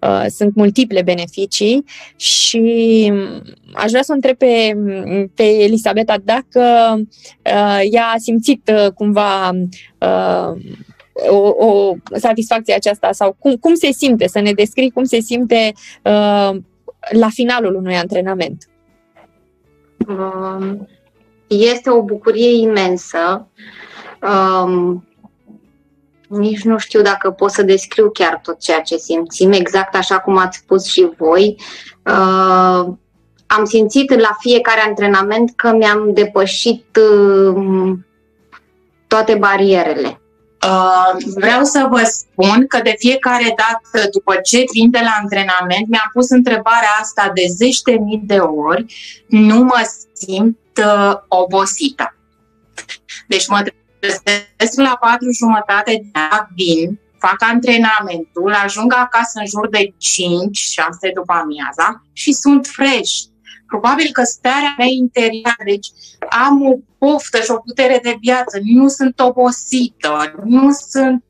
uh, 0.00 0.24
sunt 0.28 0.54
multiple 0.54 1.02
beneficii 1.02 1.84
și 2.16 3.08
um, 3.12 3.42
aș 3.74 3.90
vrea 3.90 4.02
să 4.02 4.12
o 4.12 4.14
întreb 4.14 4.36
pe, 4.36 4.76
pe 5.34 5.42
Elisabeta 5.42 6.16
dacă 6.24 6.62
uh, 6.96 7.80
ea 7.90 8.06
a 8.14 8.18
simțit 8.18 8.72
uh, 8.74 8.92
cumva 8.92 9.50
uh, 9.98 10.60
o, 11.30 11.66
o 11.66 11.94
satisfacție 12.12 12.74
aceasta 12.74 13.12
sau 13.12 13.36
cum, 13.38 13.54
cum 13.56 13.74
se 13.74 13.90
simte, 13.90 14.28
să 14.28 14.40
ne 14.40 14.52
descrii 14.52 14.90
cum 14.90 15.04
se 15.04 15.20
simte 15.20 15.72
uh, 16.02 16.56
la 17.10 17.28
finalul 17.28 17.74
unui 17.74 17.94
antrenament. 17.94 18.68
Um, 20.08 20.88
este 21.46 21.90
o 21.90 22.02
bucurie 22.02 22.60
imensă. 22.60 23.48
Um, 24.22 25.04
nici 26.30 26.62
nu 26.62 26.78
știu 26.78 27.02
dacă 27.02 27.30
pot 27.30 27.50
să 27.50 27.62
descriu 27.62 28.10
chiar 28.10 28.40
tot 28.42 28.60
ceea 28.60 28.80
ce 28.80 28.96
simțim, 28.96 29.52
exact 29.52 29.94
așa 29.94 30.18
cum 30.18 30.36
ați 30.36 30.58
spus 30.58 30.84
și 30.84 31.08
voi. 31.16 31.56
Uh, 32.04 32.94
am 33.46 33.64
simțit 33.64 34.20
la 34.20 34.36
fiecare 34.38 34.80
antrenament 34.80 35.52
că 35.56 35.72
mi-am 35.72 36.12
depășit 36.12 36.98
uh, 37.00 37.92
toate 39.06 39.34
barierele. 39.34 40.20
Uh, 40.66 41.22
vreau 41.34 41.64
să 41.64 41.86
vă 41.90 42.02
spun 42.04 42.66
că 42.66 42.80
de 42.82 42.94
fiecare 42.98 43.54
dată 43.56 44.08
după 44.08 44.34
ce 44.42 44.64
vin 44.72 44.90
de 44.90 45.00
la 45.02 45.16
antrenament, 45.20 45.88
mi-am 45.88 46.10
pus 46.12 46.30
întrebarea 46.30 46.98
asta 47.00 47.30
de 47.34 47.42
zeci 47.56 47.82
de 47.82 47.92
mii 47.92 48.22
de 48.24 48.38
ori, 48.38 48.94
nu 49.26 49.58
mă 49.62 49.90
simt 50.12 50.58
uh, 50.84 51.12
obosită. 51.28 52.14
Deci 53.26 53.48
mă 53.48 53.62
trezesc 54.00 54.78
la 54.78 54.96
patru 55.00 55.30
jumătate 55.30 55.92
de 56.12 56.18
a 56.30 56.48
vin, 56.54 56.98
fac 57.18 57.36
antrenamentul, 57.38 58.52
ajung 58.64 58.92
acasă 58.96 59.38
în 59.38 59.46
jur 59.46 59.68
de 59.68 59.84
5-6 59.88 59.92
după 61.14 61.32
amiaza 61.32 62.04
și 62.12 62.32
sunt 62.32 62.66
fresh. 62.66 63.12
Probabil 63.66 64.08
că 64.12 64.22
starea 64.22 64.74
mea 64.78 64.86
interioară, 64.86 65.64
deci 65.64 65.88
am 66.46 66.66
o 66.66 66.74
poftă 66.98 67.40
și 67.40 67.50
o 67.50 67.56
putere 67.56 68.00
de 68.02 68.16
viață, 68.20 68.58
nu 68.62 68.88
sunt 68.88 69.20
obosită, 69.20 70.34
nu 70.44 70.70
sunt, 70.72 71.24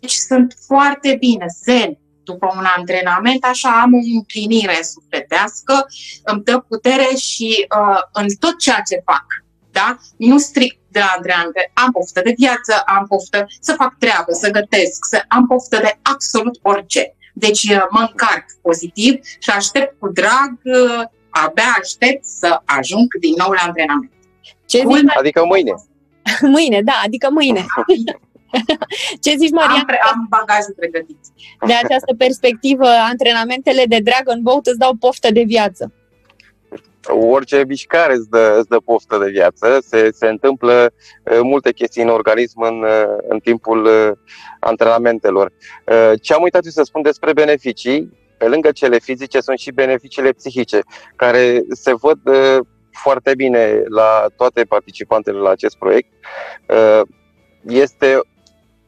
deci 0.00 0.12
sunt 0.12 0.56
foarte 0.66 1.16
bine, 1.18 1.46
zen. 1.62 1.98
După 2.24 2.52
un 2.56 2.64
antrenament, 2.76 3.44
așa 3.44 3.80
am 3.80 3.94
o 3.94 4.00
împlinire 4.14 4.78
sufletească, 4.82 5.86
îmi 6.24 6.42
dă 6.42 6.58
putere 6.58 7.08
și 7.16 7.66
uh, 7.78 8.00
în 8.12 8.26
tot 8.38 8.58
ceea 8.58 8.82
ce 8.88 9.02
fac. 9.04 9.26
Da? 9.70 9.98
Nu 10.16 10.38
strict 10.38 10.78
de 10.88 10.98
la 10.98 11.12
antrenament. 11.16 11.54
Am 11.72 11.90
poftă 11.90 12.20
de 12.24 12.34
viață, 12.36 12.82
am 12.86 13.06
poftă 13.06 13.46
să 13.60 13.72
fac 13.72 13.98
treabă, 13.98 14.32
să 14.32 14.50
gătesc, 14.50 15.04
să 15.04 15.22
am 15.28 15.46
poftă 15.46 15.76
de 15.76 15.98
absolut 16.02 16.58
orice. 16.62 17.14
Deci 17.34 17.62
uh, 17.62 17.86
mă 17.90 18.00
încarc 18.10 18.44
pozitiv 18.62 19.20
și 19.38 19.50
aștept 19.50 19.98
cu 19.98 20.08
drag, 20.08 20.52
uh, 20.62 21.04
abia 21.30 21.76
aștept 21.80 22.24
să 22.24 22.60
ajung 22.64 23.06
din 23.20 23.34
nou 23.36 23.50
la 23.50 23.62
antrenament. 23.66 24.12
Ce 24.66 24.78
zici? 24.78 25.16
Adică 25.18 25.44
mâine. 25.44 25.74
mâine, 26.54 26.82
da, 26.82 27.00
adică 27.04 27.28
mâine. 27.30 27.66
Ce 29.24 29.34
zici, 29.38 29.50
Maria? 29.50 29.74
Am, 29.74 29.84
pre- 29.84 30.00
am 30.12 30.26
bagajul 30.28 30.74
pregătit. 30.76 31.18
De 31.66 31.72
această 31.72 32.14
perspectivă, 32.18 32.86
antrenamentele 32.86 33.84
de 33.84 33.98
Dragon 33.98 34.42
Boat 34.42 34.66
îți 34.66 34.78
dau 34.78 34.94
poftă 34.94 35.32
de 35.32 35.42
viață. 35.46 35.92
Orice 37.10 37.64
mișcare 37.66 38.14
îți 38.14 38.28
dă, 38.30 38.56
îți 38.58 38.68
dă 38.68 38.76
poftă 38.84 39.18
de 39.18 39.30
viață. 39.30 39.78
Se, 39.82 40.10
se 40.12 40.26
întâmplă 40.26 40.92
uh, 41.24 41.38
multe 41.42 41.72
chestii 41.72 42.02
în 42.02 42.08
organism 42.08 42.60
în, 42.60 42.82
uh, 42.82 43.16
în 43.28 43.38
timpul 43.38 43.84
uh, 43.84 44.10
antrenamentelor. 44.60 45.52
Uh, 45.86 46.12
ce 46.22 46.34
am 46.34 46.42
uitat 46.42 46.64
să 46.64 46.82
spun 46.82 47.02
despre 47.02 47.32
beneficii, 47.32 48.18
pe 48.38 48.48
lângă 48.48 48.70
cele 48.70 48.98
fizice, 48.98 49.40
sunt 49.40 49.58
și 49.58 49.72
beneficiile 49.72 50.32
psihice, 50.32 50.80
care 51.16 51.62
se 51.70 51.94
văd 51.94 52.18
uh, 52.24 52.58
foarte 53.02 53.34
bine 53.34 53.82
la 53.88 54.26
toate 54.36 54.64
participantele 54.64 55.38
la 55.38 55.50
acest 55.50 55.76
proiect. 55.76 56.08
Uh, 56.68 57.00
este 57.62 58.20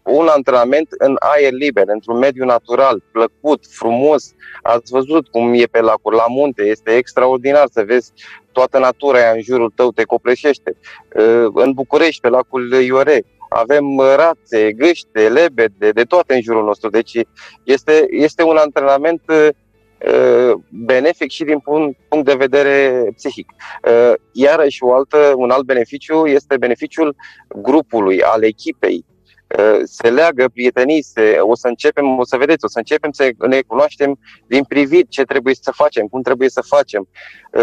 un 0.02 0.26
antrenament 0.26 0.88
în 0.98 1.16
aer 1.18 1.52
liber, 1.52 1.84
într-un 1.86 2.18
mediu 2.18 2.44
natural, 2.44 3.02
plăcut, 3.12 3.64
frumos. 3.70 4.34
Ați 4.62 4.92
văzut 4.92 5.28
cum 5.28 5.52
e 5.54 5.64
pe 5.64 5.80
lacuri, 5.80 6.16
la 6.16 6.26
munte, 6.28 6.62
este 6.62 6.90
extraordinar 6.90 7.66
să 7.72 7.84
vezi 7.84 8.12
toată 8.52 8.78
natura 8.78 9.18
aia 9.18 9.30
în 9.30 9.40
jurul 9.42 9.72
tău, 9.74 9.90
te 9.90 10.04
copleșește. 10.04 10.76
Uh, 11.14 11.46
în 11.54 11.72
București, 11.72 12.20
pe 12.20 12.28
lacul 12.28 12.72
Iore, 12.72 13.24
avem 13.48 13.84
rațe, 14.16 14.72
gâște, 14.72 15.28
lebede, 15.28 15.90
de 15.90 16.02
toate 16.02 16.34
în 16.34 16.40
jurul 16.42 16.64
nostru. 16.64 16.90
Deci 16.90 17.12
este, 17.64 18.06
este 18.10 18.42
un 18.42 18.56
antrenament 18.56 19.22
uh, 19.28 19.48
Uh, 20.06 20.52
benefic 20.68 21.30
și 21.30 21.44
din 21.44 21.58
punct 22.08 22.24
de 22.24 22.34
vedere 22.34 23.04
psihic. 23.16 23.52
Uh, 23.84 24.12
iarăși, 24.32 24.82
o 24.82 24.94
altă, 24.94 25.32
un 25.36 25.50
alt 25.50 25.64
beneficiu 25.64 26.26
este 26.26 26.56
beneficiul 26.56 27.16
grupului, 27.48 28.22
al 28.22 28.44
echipei. 28.44 29.04
Uh, 29.58 29.80
se 29.84 30.10
leagă 30.10 30.48
prietenii, 30.48 31.02
se, 31.02 31.36
o 31.40 31.54
să 31.54 31.68
începem, 31.68 32.18
o 32.18 32.24
să 32.24 32.36
vedeți, 32.36 32.64
o 32.64 32.68
să 32.68 32.78
începem 32.78 33.10
să 33.12 33.30
ne 33.48 33.60
cunoaștem 33.60 34.18
din 34.46 34.64
privit 34.64 35.08
ce 35.08 35.22
trebuie 35.22 35.54
să 35.54 35.72
facem, 35.74 36.06
cum 36.06 36.22
trebuie 36.22 36.48
să 36.48 36.60
facem. 36.60 37.08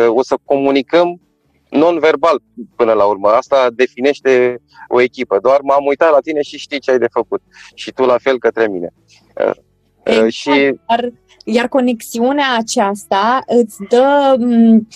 O 0.08 0.24
să 0.24 0.38
comunicăm 0.44 1.22
non-verbal 1.70 2.42
până 2.76 2.94
la 2.94 3.06
urmă. 3.06 3.28
Asta 3.28 3.70
definește 3.76 4.62
o 4.88 5.02
echipă. 5.02 5.40
Doar 5.40 5.62
m-am 5.62 5.86
uitat 5.86 6.12
la 6.12 6.20
tine 6.20 6.42
și 6.42 6.58
știi 6.58 6.80
ce 6.80 6.92
ai 6.92 6.98
de 6.98 7.08
făcut. 7.12 7.42
Și 7.74 7.92
tu 7.92 8.06
la 8.06 8.18
fel 8.18 8.40
către 8.40 8.68
mine. 8.68 8.94
Exact, 10.04 10.32
și... 10.32 10.80
Dar 10.88 11.12
iar 11.46 11.68
conexiunea 11.68 12.56
aceasta 12.58 13.40
îți 13.46 13.78
dă, 13.90 14.36
mm, 14.40 14.88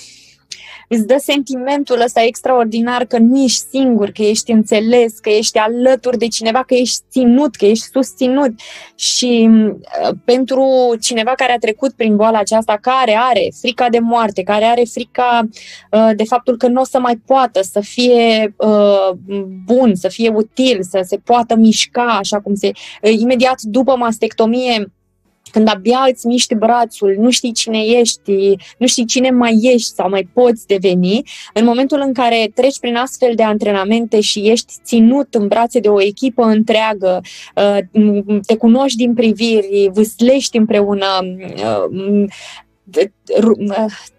îți 0.94 1.08
dă 1.08 1.18
sentimentul 1.20 2.02
ăsta 2.02 2.22
extraordinar 2.22 3.06
că 3.06 3.18
nu 3.18 3.44
ești 3.44 3.66
singur, 3.70 4.10
că 4.10 4.22
ești 4.22 4.52
înțeles, 4.52 5.20
că 5.20 5.30
ești 5.30 5.58
alături 5.58 6.18
de 6.18 6.28
cineva, 6.28 6.64
că 6.64 6.74
ești 6.74 7.02
ținut, 7.10 7.56
că 7.56 7.66
ești 7.66 7.86
susținut. 7.94 8.52
Și 8.96 9.48
mm, 9.48 9.82
pentru 10.26 10.66
cineva 11.02 11.32
care 11.32 11.52
a 11.52 11.58
trecut 11.58 11.94
prin 11.94 12.16
boala 12.16 12.40
aceasta, 12.40 12.78
care 12.82 13.18
are 13.20 13.52
frica 13.62 13.90
de 13.90 14.00
moarte, 14.00 14.44
care 14.44 14.66
are 14.66 14.84
frica 14.92 15.50
uh, 15.92 16.10
de 16.16 16.24
faptul 16.24 16.58
că 16.58 16.68
nu 16.68 16.82
o 16.82 16.86
să 16.86 17.00
mai 17.00 17.22
poată 17.26 17.62
să 17.62 17.80
fie 17.80 18.56
uh, 18.58 19.10
bun, 19.66 19.96
să 19.96 20.08
fie 20.08 20.30
util, 20.30 20.80
să 20.84 21.02
se 21.04 21.18
poată 21.18 21.56
mișca 21.56 22.06
așa 22.06 22.40
cum 22.40 22.56
se... 22.56 22.72
Uh, 23.02 23.12
imediat 23.20 23.62
după 23.62 23.96
mastectomie, 23.96 24.92
când 25.52 25.70
abia 25.70 26.06
îți 26.12 26.28
miști 26.28 26.56
brațul, 26.56 27.16
nu 27.20 27.30
știi 27.30 27.52
cine 27.52 27.80
ești, 27.80 28.56
nu 28.78 28.88
știi 28.88 29.06
cine 29.06 29.30
mai 29.30 29.60
ești 29.62 29.94
sau 29.94 30.10
mai 30.10 30.30
poți 30.34 30.68
deveni, 30.68 31.22
în 31.54 31.66
momentul 31.66 32.04
în 32.06 32.14
care 32.14 32.52
treci 32.56 32.80
prin 32.80 32.96
astfel 32.96 33.36
de 33.36 33.44
antrenamente 33.44 34.20
și 34.20 34.50
ești 34.50 34.74
ținut 34.84 35.34
în 35.34 35.48
brațe 35.48 35.80
de 35.80 35.88
o 35.88 36.02
echipă 36.02 36.44
întreagă, 36.44 37.22
uh, 37.56 37.78
te 38.46 38.56
cunoști 38.56 38.98
din 38.98 39.14
priviri, 39.14 39.90
vâslești 39.94 40.58
împreună, 40.58 41.06
uh, 41.20 42.66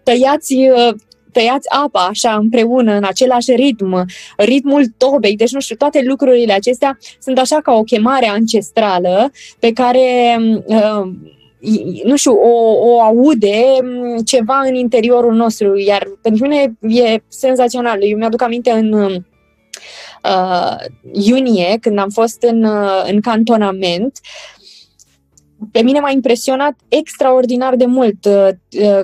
tăiați 0.03 0.53
uh, 0.53 0.93
tăiați 1.33 1.69
apa 1.69 1.99
așa 1.99 2.35
împreună, 2.35 2.93
în 2.93 3.03
același 3.03 3.51
ritm, 3.55 4.05
ritmul 4.37 4.85
tobei, 4.97 5.35
deci 5.35 5.51
nu 5.51 5.59
știu, 5.59 5.75
toate 5.75 6.01
lucrurile 6.05 6.53
acestea 6.53 6.97
sunt 7.19 7.39
așa 7.39 7.61
ca 7.61 7.71
o 7.73 7.83
chemare 7.83 8.27
ancestrală 8.27 9.31
pe 9.59 9.71
care 9.71 10.37
uh, 10.65 11.07
nu 12.03 12.15
știu, 12.15 12.31
o, 12.31 12.77
o 12.79 13.01
aude 13.01 13.63
ceva 14.25 14.61
în 14.67 14.75
interiorul 14.75 15.33
nostru, 15.33 15.77
iar 15.77 16.07
pentru 16.21 16.47
mine 16.47 16.77
e 17.03 17.23
senzațional. 17.27 17.97
Eu 18.01 18.17
mi-aduc 18.17 18.41
aminte 18.41 18.71
în 18.71 18.93
uh, 18.93 19.15
iunie, 21.11 21.77
când 21.81 21.99
am 21.99 22.09
fost 22.09 22.41
în, 22.41 22.63
uh, 22.63 23.03
în 23.11 23.21
cantonament, 23.21 24.19
pe 25.71 25.81
mine 25.81 25.99
m-a 25.99 26.09
impresionat 26.09 26.73
extraordinar 26.87 27.75
de 27.75 27.85
mult 27.85 28.25
uh, 28.25 28.47
uh 28.81 28.99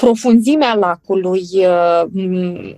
profunzimea 0.00 0.74
lacului, 0.74 1.42
uh, 1.52 2.74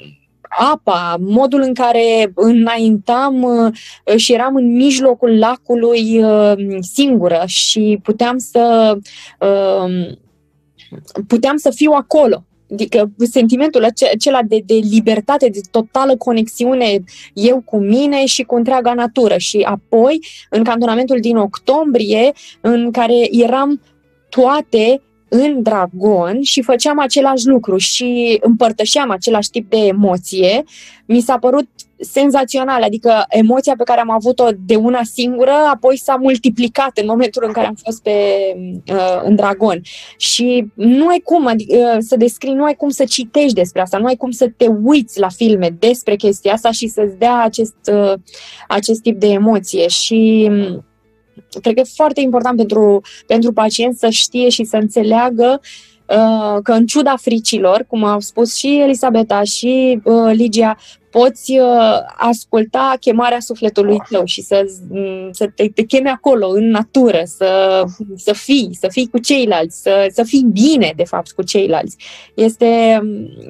apa, 0.48 1.16
modul 1.20 1.60
în 1.60 1.74
care 1.74 2.32
înaintam 2.34 3.42
uh, 3.42 4.16
și 4.16 4.32
eram 4.32 4.56
în 4.56 4.72
mijlocul 4.72 5.38
lacului 5.38 6.22
uh, 6.22 6.52
singură 6.80 7.42
și 7.46 7.98
puteam 8.02 8.38
să 8.38 8.96
puteam 11.26 11.56
să 11.56 11.70
fiu 11.70 11.90
acolo. 11.90 12.44
Adică 12.72 13.10
sentimentul 13.30 13.84
acela 14.12 14.42
de, 14.42 14.62
de 14.66 14.74
libertate, 14.74 15.48
de 15.48 15.60
totală 15.70 16.16
conexiune 16.16 17.04
eu 17.32 17.60
cu 17.64 17.76
mine 17.76 18.24
și 18.26 18.42
cu 18.42 18.54
întreaga 18.54 18.94
natură. 18.94 19.38
Și 19.38 19.58
apoi, 19.58 20.24
în 20.50 20.64
cantonamentul 20.64 21.20
din 21.20 21.36
octombrie, 21.36 22.32
în 22.60 22.90
care 22.90 23.28
eram 23.30 23.80
toate 24.28 25.02
în 25.34 25.62
Dragon 25.62 26.42
și 26.42 26.62
făceam 26.62 26.98
același 26.98 27.46
lucru 27.46 27.76
și 27.76 28.38
împărtășeam 28.40 29.10
același 29.10 29.50
tip 29.50 29.70
de 29.70 29.76
emoție, 29.76 30.64
mi 31.06 31.20
s-a 31.20 31.38
părut 31.38 31.68
senzațional, 31.98 32.82
adică 32.82 33.24
emoția 33.28 33.74
pe 33.76 33.84
care 33.84 34.00
am 34.00 34.10
avut-o 34.10 34.48
de 34.66 34.76
una 34.76 35.00
singură, 35.02 35.52
apoi 35.72 35.98
s-a 35.98 36.16
multiplicat 36.20 36.98
în 36.98 37.06
momentul 37.06 37.44
în 37.46 37.52
care 37.52 37.66
am 37.66 37.76
fost 37.84 38.02
pe, 38.02 38.12
uh, 38.92 39.20
în 39.22 39.34
Dragon. 39.34 39.80
Și 40.16 40.66
nu 40.74 41.08
ai 41.08 41.20
cum 41.24 41.46
adică, 41.46 41.76
uh, 41.76 41.96
să 41.98 42.16
descrii, 42.16 42.54
nu 42.54 42.64
ai 42.64 42.74
cum 42.74 42.88
să 42.88 43.04
citești 43.04 43.54
despre 43.54 43.80
asta, 43.80 43.98
nu 43.98 44.06
ai 44.06 44.16
cum 44.16 44.30
să 44.30 44.48
te 44.56 44.66
uiți 44.82 45.20
la 45.20 45.28
filme 45.28 45.76
despre 45.78 46.16
chestia 46.16 46.52
asta 46.52 46.70
și 46.70 46.88
să-ți 46.88 47.18
dea 47.18 47.42
acest, 47.42 47.76
uh, 47.92 48.14
acest 48.68 49.00
tip 49.00 49.18
de 49.18 49.26
emoție. 49.26 49.88
Și 49.88 50.48
um, 50.50 50.84
cred 51.60 51.74
că 51.74 51.80
e 51.80 51.94
foarte 51.94 52.20
important 52.20 52.56
pentru, 52.56 53.00
pentru 53.26 53.52
pacient 53.52 53.96
să 53.96 54.08
știe 54.08 54.48
și 54.48 54.64
să 54.64 54.76
înțeleagă 54.76 55.60
uh, 56.06 56.58
că 56.62 56.72
în 56.72 56.86
ciuda 56.86 57.16
fricilor, 57.16 57.84
cum 57.88 58.04
au 58.04 58.20
spus 58.20 58.56
și 58.56 58.80
Elisabeta 58.80 59.42
și 59.42 60.00
uh, 60.04 60.30
Ligia, 60.32 60.76
poți 61.10 61.58
uh, 61.58 61.98
asculta 62.16 62.96
chemarea 63.00 63.40
sufletului 63.40 63.98
tău 64.10 64.24
și 64.24 64.40
să, 64.40 64.64
mm, 64.88 65.28
să 65.32 65.46
te, 65.54 65.68
te 65.68 65.82
cheme 65.82 66.10
acolo, 66.10 66.48
în 66.48 66.68
natură, 66.68 67.22
să, 67.24 67.82
să 68.16 68.32
fii, 68.32 68.76
să 68.80 68.88
fii 68.90 69.08
cu 69.08 69.18
ceilalți, 69.18 69.82
să, 69.82 70.06
să 70.12 70.22
fii 70.22 70.46
bine, 70.52 70.92
de 70.96 71.04
fapt, 71.04 71.30
cu 71.30 71.42
ceilalți. 71.42 71.96
Este, 72.34 73.00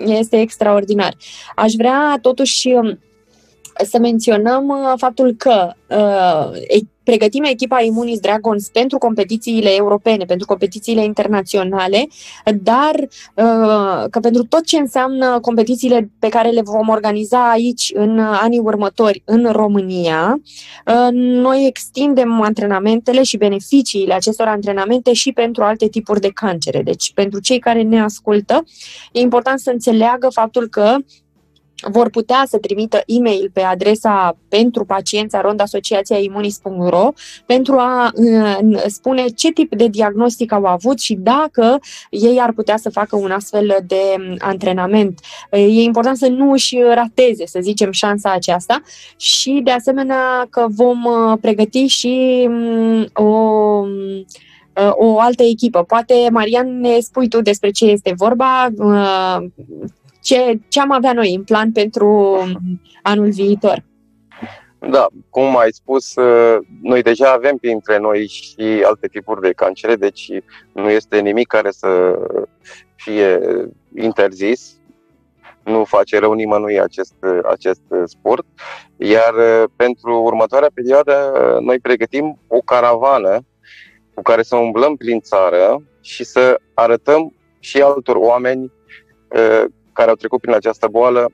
este 0.06 0.40
extraordinar. 0.40 1.14
Aș 1.56 1.72
vrea, 1.72 2.18
totuși, 2.22 2.68
să 3.84 3.98
menționăm 3.98 4.68
uh, 4.68 4.92
faptul 4.96 5.34
că 5.38 5.72
uh, 5.88 6.80
pregătim 7.04 7.42
echipa 7.44 7.82
Immunis 7.82 8.20
Dragons 8.20 8.68
pentru 8.68 8.98
competițiile 8.98 9.74
europene, 9.74 10.24
pentru 10.24 10.46
competițiile 10.46 11.04
internaționale, 11.04 12.06
dar 12.62 12.94
uh, 13.34 14.04
că 14.10 14.20
pentru 14.20 14.44
tot 14.44 14.64
ce 14.64 14.78
înseamnă 14.78 15.40
competițiile 15.40 16.10
pe 16.18 16.28
care 16.28 16.48
le 16.48 16.62
vom 16.62 16.88
organiza 16.88 17.50
aici 17.50 17.92
în 17.94 18.18
anii 18.18 18.58
următori 18.58 19.22
în 19.24 19.48
România, 19.50 20.40
uh, 20.86 21.08
noi 21.12 21.66
extindem 21.66 22.40
antrenamentele 22.40 23.22
și 23.22 23.36
beneficiile 23.36 24.14
acestor 24.14 24.46
antrenamente 24.46 25.12
și 25.12 25.32
pentru 25.32 25.62
alte 25.62 25.88
tipuri 25.88 26.20
de 26.20 26.30
cancere. 26.34 26.82
Deci, 26.82 27.12
pentru 27.14 27.40
cei 27.40 27.58
care 27.58 27.82
ne 27.82 28.00
ascultă, 28.00 28.64
e 29.12 29.20
important 29.20 29.58
să 29.58 29.70
înțeleagă 29.70 30.28
faptul 30.32 30.68
că 30.68 30.96
vor 31.90 32.10
putea 32.10 32.44
să 32.48 32.58
trimită 32.58 33.02
e-mail 33.06 33.50
pe 33.52 33.60
adresa 33.60 34.36
pentru 34.48 34.84
paciența 34.84 35.40
rondasociațiaimunis.ro 35.40 37.12
pentru 37.46 37.74
a 37.74 38.10
uh, 38.14 38.82
spune 38.86 39.24
ce 39.26 39.50
tip 39.52 39.74
de 39.74 39.86
diagnostic 39.86 40.52
au 40.52 40.64
avut 40.64 40.98
și 40.98 41.14
dacă 41.14 41.78
ei 42.10 42.40
ar 42.40 42.52
putea 42.52 42.76
să 42.76 42.90
facă 42.90 43.16
un 43.16 43.30
astfel 43.30 43.76
de 43.86 44.14
um, 44.18 44.36
antrenament. 44.38 45.20
E 45.50 45.82
important 45.82 46.16
să 46.16 46.28
nu 46.28 46.52
își 46.52 46.76
rateze, 46.94 47.46
să 47.46 47.58
zicem, 47.62 47.92
șansa 47.92 48.32
aceasta 48.32 48.82
și, 49.16 49.60
de 49.64 49.70
asemenea, 49.70 50.46
că 50.50 50.66
vom 50.68 51.04
uh, 51.04 51.38
pregăti 51.40 51.86
și 51.86 52.46
um, 52.48 53.06
o 53.12 53.22
um, 53.22 53.88
uh, 54.76 54.92
o 54.92 55.20
altă 55.20 55.42
echipă. 55.42 55.82
Poate, 55.82 56.14
Marian, 56.30 56.80
ne 56.80 56.98
spui 57.00 57.28
tu 57.28 57.40
despre 57.40 57.70
ce 57.70 57.84
este 57.84 58.12
vorba, 58.16 58.68
ce, 60.22 60.58
ce 60.68 60.80
am 60.80 60.92
avea 60.92 61.12
noi 61.12 61.34
în 61.34 61.42
plan 61.42 61.72
pentru 61.72 62.38
anul 63.02 63.30
viitor. 63.30 63.84
Da, 64.90 65.06
cum 65.30 65.56
ai 65.56 65.72
spus, 65.72 66.14
uh, 66.14 66.58
noi 66.82 67.02
deja 67.02 67.32
avem 67.32 67.56
printre 67.56 67.98
noi 67.98 68.26
și 68.26 68.82
alte 68.84 69.06
tipuri 69.06 69.40
de 69.40 69.52
cancere, 69.52 69.96
deci 69.96 70.30
nu 70.72 70.90
este 70.90 71.20
nimic 71.20 71.46
care 71.46 71.70
să 71.70 72.18
fie 72.94 73.38
interzis. 73.96 74.76
Nu 75.64 75.84
face 75.84 76.18
rău 76.18 76.32
nimănui 76.32 76.80
acest, 76.80 77.14
acest 77.50 77.80
sport. 78.04 78.46
Iar 78.96 79.34
uh, 79.34 79.64
pentru 79.76 80.22
următoarea 80.22 80.70
perioadă, 80.74 81.32
noi 81.60 81.78
pregătim 81.78 82.38
o 82.46 82.58
caravană 82.58 83.40
cu 84.14 84.22
care 84.22 84.42
să 84.42 84.56
umblăm 84.56 84.96
prin 84.96 85.20
țară 85.20 85.82
și 86.00 86.24
să 86.24 86.60
arătăm 86.74 87.34
și 87.58 87.82
altor 87.82 88.16
oameni 88.16 88.72
uh, 89.28 89.64
care 89.92 90.10
au 90.10 90.16
trecut 90.16 90.40
prin 90.40 90.54
această 90.54 90.88
boală 90.88 91.32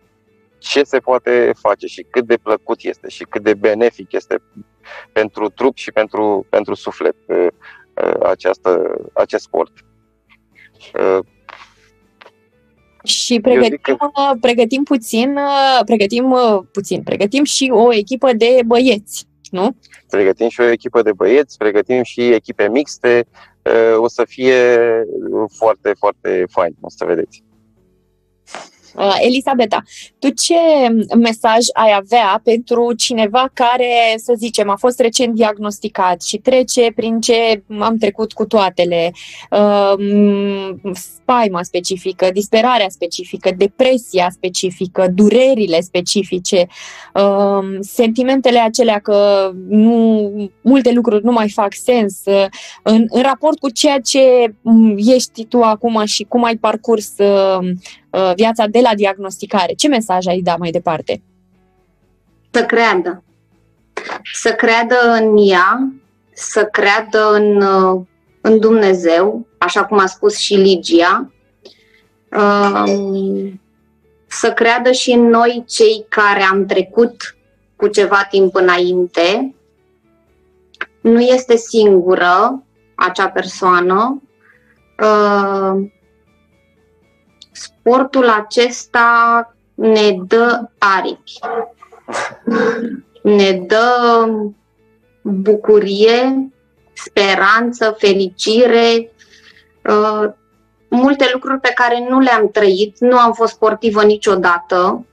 ce 0.59 0.83
se 0.83 0.99
poate 0.99 1.53
face 1.61 1.87
și 1.87 2.07
cât 2.11 2.27
de 2.27 2.37
plăcut 2.37 2.79
este 2.83 3.09
și 3.09 3.25
cât 3.25 3.42
de 3.42 3.55
benefic 3.55 4.12
este 4.12 4.42
pentru 5.12 5.49
trup 5.49 5.77
și 5.77 5.92
pentru, 5.92 6.47
pentru 6.49 6.75
suflet 6.75 7.16
uh, 7.27 7.47
uh, 8.05 8.21
această, 8.23 8.97
acest 9.12 9.42
sport. 9.42 9.73
Uh, 10.94 11.18
și 13.05 13.40
pregătim, 13.40 13.79
că... 13.83 13.97
pregătim 14.40 14.83
puțin, 14.83 15.38
pregătim 15.85 16.37
puțin, 16.73 17.03
pregătim 17.03 17.44
și 17.44 17.71
o 17.73 17.94
echipă 17.94 18.33
de 18.33 18.61
băieți, 18.66 19.27
nu? 19.51 19.77
Pregătim 20.09 20.49
și 20.49 20.61
o 20.61 20.64
echipă 20.64 21.03
de 21.03 21.12
băieți, 21.12 21.57
pregătim 21.57 22.03
și 22.03 22.21
echipe 22.21 22.68
mixte, 22.68 23.27
o 23.97 24.09
să 24.09 24.25
fie 24.25 24.79
foarte, 25.57 25.92
foarte 25.99 26.44
fain, 26.51 26.77
o 26.81 26.88
să 26.88 27.05
vedeți. 27.05 27.42
Uh, 28.99 29.17
Elisabeta, 29.21 29.83
tu 30.19 30.29
ce 30.29 30.55
mesaj 31.17 31.65
ai 31.73 31.93
avea 31.97 32.41
pentru 32.45 32.93
cineva 32.93 33.51
care, 33.53 34.15
să 34.17 34.35
zicem, 34.37 34.71
a 34.71 34.77
fost 34.77 35.01
recent 35.01 35.35
diagnosticat 35.35 36.23
și 36.23 36.37
trece 36.37 36.93
prin 36.95 37.21
ce 37.21 37.63
am 37.79 37.97
trecut 37.97 38.33
cu 38.33 38.47
toatele, 38.47 39.13
uh, 39.51 39.95
spaima 40.93 41.63
specifică, 41.63 42.29
disperarea 42.33 42.89
specifică, 42.89 43.51
depresia 43.57 44.29
specifică, 44.31 45.07
durerile 45.15 45.81
specifice, 45.81 46.67
uh, 47.15 47.79
sentimentele 47.81 48.59
acelea 48.59 48.99
că 48.99 49.51
nu, 49.69 50.31
multe 50.61 50.93
lucruri 50.93 51.25
nu 51.25 51.33
mai 51.33 51.49
fac 51.51 51.75
sens 51.75 52.23
în, 52.83 53.05
în 53.09 53.23
raport 53.23 53.59
cu 53.59 53.71
ceea 53.71 54.01
ce 54.01 54.55
ești 54.97 55.45
tu 55.45 55.61
acum 55.61 56.05
și 56.05 56.25
cum 56.29 56.45
ai 56.45 56.57
parcurs 56.57 57.13
Uh, 57.19 57.69
viața 58.35 58.66
de 58.66 58.81
la 58.81 58.94
diagnosticare. 58.94 59.73
Ce 59.73 59.88
mesaj 59.88 60.27
ai 60.27 60.40
da 60.40 60.57
mai 60.57 60.71
departe? 60.71 61.23
Să 62.51 62.64
creadă. 62.64 63.23
Să 64.33 64.53
creadă 64.53 64.94
în 65.21 65.37
ea, 65.49 65.92
să 66.33 66.64
creadă 66.64 67.33
în, 67.33 67.62
uh, 67.62 68.01
în 68.40 68.59
Dumnezeu, 68.59 69.47
așa 69.59 69.85
cum 69.85 69.99
a 69.99 70.07
spus 70.07 70.37
și 70.37 70.55
Ligia, 70.55 71.33
um, 72.31 73.61
să 74.27 74.53
creadă 74.53 74.90
și 74.90 75.11
în 75.12 75.29
noi 75.29 75.64
cei 75.68 76.05
care 76.09 76.42
am 76.42 76.66
trecut 76.66 77.37
cu 77.77 77.87
ceva 77.87 78.27
timp 78.31 78.55
înainte. 78.55 79.55
Nu 81.01 81.21
este 81.21 81.57
singură 81.57 82.62
acea 82.94 83.29
persoană. 83.29 84.23
Uh, 87.59 87.64
sportul 87.64 88.29
acesta 88.29 89.55
ne 89.75 90.16
dă 90.27 90.68
aripi, 90.79 91.38
ne 93.23 93.53
dă 93.53 94.27
bucurie, 95.23 96.49
speranță, 96.92 97.97
fericire, 97.99 99.12
uh, 99.85 100.31
multe 100.88 101.31
lucruri 101.33 101.61
pe 101.61 101.73
care 101.75 102.07
nu 102.09 102.21
le-am 102.21 102.49
trăit. 102.49 102.99
Nu 102.99 103.18
am 103.18 103.33
fost 103.33 103.53
sportivă 103.53 104.03
niciodată, 104.03 105.07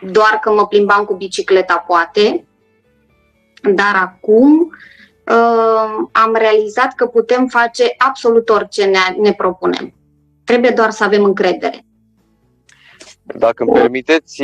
doar 0.00 0.38
că 0.42 0.52
mă 0.52 0.66
plimbam 0.66 1.04
cu 1.04 1.14
bicicleta, 1.14 1.84
poate. 1.86 2.44
Dar 3.74 3.94
acum 3.94 4.60
uh, 5.26 6.08
am 6.12 6.34
realizat 6.34 6.94
că 6.94 7.06
putem 7.06 7.46
face 7.46 7.94
absolut 7.98 8.48
orice 8.48 8.84
ne, 8.84 8.98
ne 9.20 9.32
propunem. 9.32 9.94
Trebuie 10.50 10.70
doar 10.70 10.90
să 10.90 11.04
avem 11.04 11.24
încredere. 11.24 11.84
Dacă 13.22 13.62
îmi 13.62 13.72
permiteți, 13.72 14.42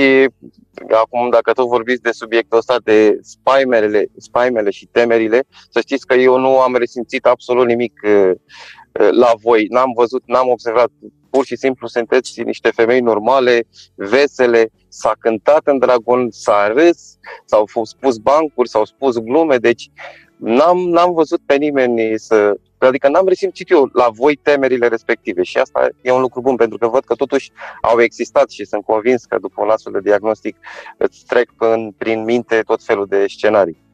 acum 1.02 1.30
dacă 1.30 1.52
tot 1.52 1.68
vorbiți 1.68 2.02
de 2.02 2.10
subiectul 2.10 2.58
ăsta 2.58 2.76
de 2.84 3.18
spaimele, 3.22 4.06
spaimele 4.16 4.70
și 4.70 4.88
temerile, 4.92 5.46
să 5.70 5.80
știți 5.80 6.06
că 6.06 6.14
eu 6.14 6.38
nu 6.38 6.60
am 6.60 6.76
resimțit 6.76 7.24
absolut 7.24 7.66
nimic 7.66 8.00
uh, 8.04 8.30
uh, 8.30 9.08
la 9.10 9.32
voi. 9.42 9.66
N-am 9.68 9.92
văzut, 9.96 10.22
n-am 10.26 10.48
observat. 10.48 10.88
Pur 11.30 11.44
și 11.44 11.56
simplu 11.56 11.86
sunteți 11.86 12.42
niște 12.42 12.70
femei 12.70 13.00
normale, 13.00 13.66
vesele, 13.94 14.68
s-a 14.88 15.12
cântat 15.18 15.60
în 15.64 15.78
dragon, 15.78 16.30
s-a 16.30 16.72
râs, 16.74 17.18
s-au 17.44 17.68
spus 17.82 18.16
bancuri, 18.16 18.68
s-au 18.68 18.84
spus 18.84 19.18
glume, 19.18 19.56
deci 19.56 19.90
n-am, 20.36 20.78
n-am 20.78 21.12
văzut 21.12 21.40
pe 21.46 21.56
nimeni 21.56 22.18
să, 22.18 22.56
Adică 22.78 23.08
n-am 23.08 23.28
resimțit 23.28 23.70
eu 23.70 23.90
la 23.92 24.08
voi 24.12 24.36
temerile 24.42 24.88
respective 24.88 25.42
și 25.42 25.58
asta 25.58 25.88
e 26.02 26.10
un 26.10 26.20
lucru 26.20 26.40
bun 26.40 26.56
pentru 26.56 26.78
că 26.78 26.88
văd 26.88 27.04
că 27.04 27.14
totuși 27.14 27.50
au 27.82 28.00
existat 28.00 28.50
și 28.50 28.64
sunt 28.64 28.84
convins 28.84 29.24
că 29.24 29.38
după 29.40 29.62
un 29.62 29.68
astfel 29.68 29.92
de 29.92 30.00
diagnostic 30.00 30.56
îți 30.96 31.24
trec 31.26 31.50
în, 31.58 31.92
prin 31.98 32.24
minte 32.24 32.62
tot 32.66 32.82
felul 32.82 33.06
de 33.06 33.24
scenarii. 33.28 33.84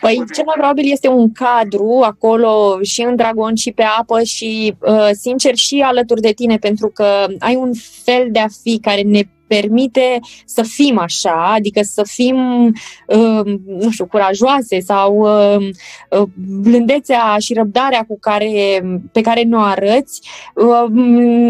Păi, 0.00 0.24
cel 0.34 0.44
mai 0.44 0.54
probabil 0.58 0.90
este 0.90 1.08
un 1.08 1.32
cadru 1.32 2.00
acolo 2.04 2.78
și 2.82 3.02
în 3.02 3.16
dragon 3.16 3.54
și 3.54 3.72
pe 3.72 3.82
apă 3.98 4.22
și, 4.22 4.74
uh, 4.80 5.08
sincer, 5.12 5.54
și 5.54 5.80
alături 5.80 6.20
de 6.20 6.32
tine, 6.32 6.56
pentru 6.56 6.88
că 6.88 7.26
ai 7.38 7.56
un 7.56 7.70
fel 8.04 8.28
de 8.30 8.38
a 8.38 8.46
fi 8.62 8.78
care 8.80 9.00
ne 9.00 9.22
permite 9.54 10.20
să 10.44 10.62
fim 10.62 10.98
așa, 10.98 11.52
adică 11.54 11.80
să 11.82 12.02
fim, 12.06 12.66
uh, 13.06 13.44
nu 13.66 13.90
știu, 13.90 14.06
curajoase 14.06 14.80
sau 14.80 15.16
uh, 15.16 15.68
uh, 16.10 16.28
blândețea 16.60 17.36
și 17.38 17.54
răbdarea 17.54 18.04
cu 18.08 18.18
care, 18.18 18.82
pe 19.12 19.20
care 19.20 19.42
ne-o 19.42 19.60
arăți, 19.60 20.20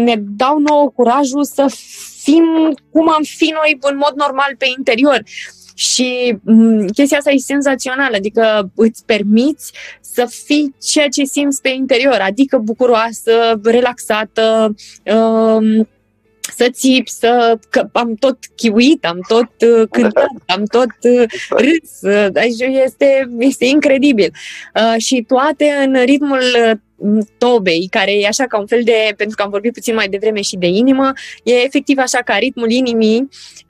ne 0.05 0.15
dau 0.17 0.57
nouă 0.59 0.91
curajul 0.95 1.43
să 1.43 1.65
fim 2.23 2.45
cum 2.91 3.09
am 3.09 3.23
fi 3.23 3.53
noi 3.53 3.77
în 3.81 3.95
mod 3.97 4.13
normal 4.15 4.55
pe 4.57 4.65
interior. 4.77 5.21
Și 5.75 6.37
chestia 6.93 7.17
asta 7.17 7.31
e 7.31 7.37
senzațională, 7.37 8.15
adică 8.15 8.71
îți 8.75 9.05
permiți 9.05 9.71
să 10.01 10.25
fii 10.45 10.75
ceea 10.81 11.07
ce 11.07 11.23
simți 11.23 11.61
pe 11.61 11.69
interior, 11.69 12.17
adică 12.21 12.57
bucuroasă, 12.57 13.59
relaxată, 13.63 14.75
uh, 15.05 15.85
să 16.55 16.67
țip, 16.71 17.07
să... 17.07 17.59
Că 17.69 17.89
am 17.91 18.15
tot 18.15 18.37
chiuit, 18.55 19.05
am 19.05 19.19
tot 19.27 19.51
uh, 19.61 19.87
cântat, 19.95 20.31
am 20.45 20.63
tot 20.63 20.91
uh, 21.01 21.23
râs. 21.49 22.13
Uh, 22.13 22.27
deci 22.31 22.59
este, 22.83 23.29
este 23.37 23.65
incredibil. 23.65 24.31
Uh, 24.75 24.95
și 24.97 25.25
toate 25.27 25.65
în 25.85 26.03
ritmul 26.05 26.39
uh, 26.39 26.71
tobei, 27.37 27.87
care 27.89 28.11
e 28.11 28.27
așa 28.27 28.45
ca 28.45 28.59
un 28.59 28.67
fel 28.67 28.81
de, 28.83 29.13
pentru 29.17 29.35
că 29.35 29.43
am 29.43 29.49
vorbit 29.49 29.73
puțin 29.73 29.95
mai 29.95 30.07
devreme 30.07 30.41
și 30.41 30.57
de 30.57 30.67
inimă, 30.67 31.11
e 31.43 31.53
efectiv 31.53 31.97
așa 31.97 32.17
ca 32.17 32.35
ritmul 32.35 32.71
inimii 32.71 33.29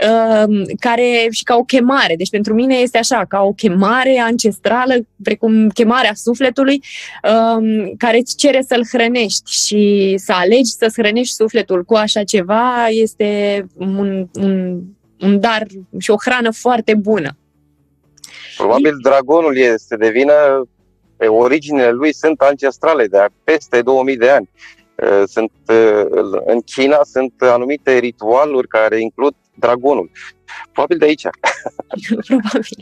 uh, 0.09 0.61
care 0.79 1.27
și 1.31 1.43
ca 1.43 1.55
o 1.55 1.63
chemare. 1.63 2.15
Deci 2.15 2.29
pentru 2.29 2.53
mine 2.53 2.75
este 2.75 2.97
așa, 2.97 3.25
ca 3.27 3.41
o 3.41 3.51
chemare 3.51 4.17
ancestrală, 4.19 4.93
precum 5.23 5.69
chemarea 5.69 6.13
sufletului, 6.13 6.81
uh, 7.23 7.91
care 7.97 8.17
îți 8.17 8.35
cere 8.35 8.63
să-l 8.67 8.85
hrănești 8.91 9.51
și 9.65 10.13
să 10.17 10.33
alegi 10.35 10.71
să-ți 10.71 11.01
hrănești 11.01 11.33
sufletul 11.33 11.83
cu 11.83 11.93
așa 11.93 12.23
ceva 12.23 12.87
este 12.87 13.65
un, 13.77 14.27
un, 14.33 14.81
un 15.19 15.39
dar 15.39 15.65
și 15.99 16.11
o 16.11 16.15
hrană 16.23 16.51
foarte 16.51 16.95
bună. 16.95 17.35
Probabil 18.57 18.97
dragonul 19.01 19.57
este 19.57 19.95
de 19.95 20.09
vină 20.09 20.33
pe 20.63 20.80
originele 21.27 21.91
lui 21.91 22.13
sunt 22.13 22.41
ancestrale 22.41 23.07
de 23.07 23.25
peste 23.43 23.81
2000 23.81 24.17
de 24.17 24.29
ani. 24.29 24.49
Uh, 24.95 25.23
sunt, 25.25 25.51
uh, 25.67 26.41
în 26.45 26.61
China 26.61 26.99
sunt 27.03 27.33
anumite 27.39 27.97
ritualuri 27.97 28.67
care 28.67 28.99
includ 28.99 29.33
dragonul. 29.55 30.09
Probabil 30.71 30.97
de 30.97 31.05
aici. 31.05 31.27
Probabil. 32.27 32.77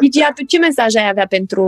Ligia, 0.00 0.32
tu 0.34 0.44
ce 0.44 0.58
mesaj 0.58 0.94
ai 0.94 1.08
avea 1.08 1.26
pentru 1.26 1.64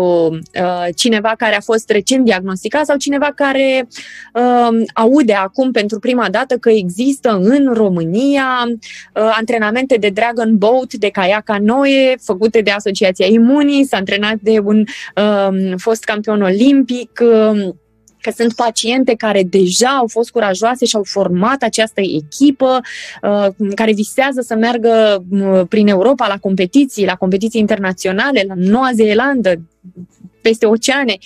uh, 0.60 0.86
cineva 0.96 1.34
care 1.36 1.56
a 1.56 1.60
fost 1.60 1.90
recent 1.90 2.24
diagnosticat 2.24 2.86
sau 2.86 2.96
cineva 2.96 3.32
care 3.34 3.88
uh, 4.34 4.82
aude 4.94 5.32
acum 5.32 5.70
pentru 5.70 5.98
prima 5.98 6.30
dată 6.30 6.56
că 6.56 6.70
există 6.70 7.38
în 7.42 7.72
România 7.74 8.64
uh, 8.66 9.34
antrenamente 9.38 9.96
de 9.96 10.08
Dragon 10.08 10.58
Boat, 10.58 10.92
de 10.92 11.08
caiac 11.08 11.44
canoe, 11.44 12.16
făcute 12.20 12.60
de 12.60 12.70
Asociația 12.70 13.26
Imunii, 13.26 13.84
s-a 13.84 13.96
antrenat 13.96 14.36
de 14.40 14.58
un 14.58 14.84
uh, 15.16 15.72
fost 15.76 16.04
campion 16.04 16.42
olimpic, 16.42 17.20
uh, 17.22 17.74
că 18.22 18.30
sunt 18.36 18.54
paciente 18.54 19.14
care 19.14 19.42
deja 19.42 19.88
au 19.88 20.06
fost 20.08 20.30
curajoase 20.30 20.84
și 20.84 20.96
au 20.96 21.02
format 21.04 21.62
această 21.62 22.00
echipă, 22.00 22.80
uh, 23.22 23.46
care 23.74 23.92
visează 23.92 24.40
să 24.40 24.54
meargă 24.54 25.24
uh, 25.30 25.60
prin 25.68 25.88
Europa 25.88 26.26
la 26.26 26.38
competiții, 26.38 27.04
la 27.04 27.14
competiții 27.14 27.60
internaționale, 27.60 28.44
la 28.48 28.54
Noua 28.56 28.90
Zeelandă, 28.94 29.54
peste 30.40 30.66
oceane. 30.66 31.18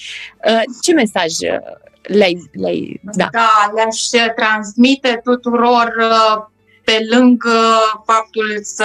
Uh, 0.48 0.62
ce 0.82 0.92
mesaj 0.92 1.32
le-ai, 2.02 2.50
le-ai 2.52 3.00
da? 3.02 3.28
Da, 3.32 3.72
le-aș 3.74 4.32
transmite 4.36 5.20
tuturor 5.24 5.94
pe 6.84 7.06
lângă 7.10 7.58
faptul 8.04 8.60
să, 8.62 8.84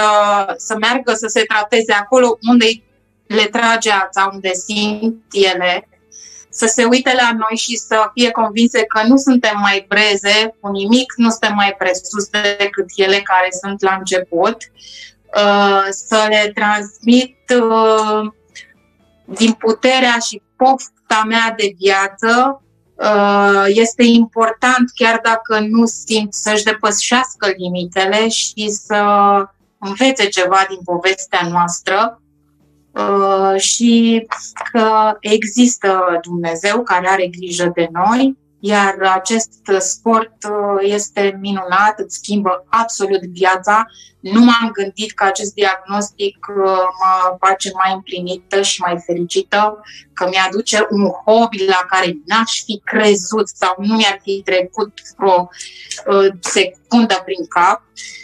să 0.56 0.76
meargă 0.80 1.12
să 1.12 1.26
se 1.26 1.42
trateze 1.42 1.92
acolo 1.92 2.38
unde 2.48 2.66
le 3.26 3.44
trage 3.44 3.90
ața, 3.90 4.30
unde 4.32 4.50
simt 4.52 5.24
ele, 5.32 5.88
să 6.52 6.66
se 6.66 6.84
uite 6.84 7.12
la 7.14 7.30
noi 7.32 7.56
și 7.56 7.76
să 7.76 8.10
fie 8.14 8.30
convinse 8.30 8.84
că 8.84 9.06
nu 9.06 9.16
suntem 9.16 9.58
mai 9.60 9.84
breze 9.88 10.56
cu 10.60 10.68
nimic, 10.70 11.12
nu 11.16 11.30
suntem 11.30 11.54
mai 11.54 11.74
presus 11.78 12.28
decât 12.28 12.86
ele 12.96 13.20
care 13.20 13.48
sunt 13.62 13.82
la 13.82 13.96
început, 13.98 14.56
uh, 15.36 15.86
să 15.90 16.26
le 16.28 16.52
transmit 16.54 17.36
uh, 17.60 18.32
din 19.24 19.52
puterea 19.52 20.18
și 20.26 20.42
pofta 20.56 21.22
mea 21.26 21.54
de 21.56 21.74
viață. 21.78 22.62
Uh, 22.94 23.64
este 23.66 24.02
important, 24.02 24.90
chiar 24.94 25.20
dacă 25.22 25.66
nu 25.68 25.86
simt, 25.86 26.34
să-și 26.34 26.64
depășească 26.64 27.52
limitele 27.56 28.28
și 28.28 28.68
să 28.68 29.04
învețe 29.78 30.28
ceva 30.28 30.64
din 30.68 30.78
povestea 30.84 31.48
noastră 31.50 32.16
Uh, 32.16 32.21
și 33.56 34.26
că 34.72 35.16
există 35.20 36.18
Dumnezeu 36.22 36.82
care 36.82 37.08
are 37.08 37.26
grijă 37.26 37.70
de 37.74 37.88
noi, 37.92 38.36
iar 38.64 38.96
acest 39.14 39.52
sport 39.78 40.36
uh, 40.48 40.78
este 40.80 41.38
minunat, 41.40 41.94
îți 41.96 42.16
schimbă 42.16 42.64
absolut 42.68 43.20
viața. 43.20 43.86
Nu 44.20 44.40
m-am 44.40 44.70
gândit 44.72 45.12
că 45.12 45.24
acest 45.24 45.54
diagnostic 45.54 46.46
uh, 46.48 46.82
mă 47.00 47.36
face 47.38 47.70
mai 47.74 47.92
împlinită 47.92 48.62
și 48.62 48.80
mai 48.80 49.02
fericită, 49.06 49.80
că 50.12 50.28
mi-aduce 50.28 50.86
un 50.90 51.08
hobby 51.24 51.64
la 51.64 51.84
care 51.88 52.16
n-aș 52.26 52.62
fi 52.64 52.80
crezut 52.84 53.48
sau 53.48 53.74
nu 53.78 53.94
mi-ar 53.94 54.18
fi 54.22 54.42
trecut 54.44 54.92
o 55.18 55.46
secundă 56.40 57.22
prin 57.24 57.46
cap 57.46 57.82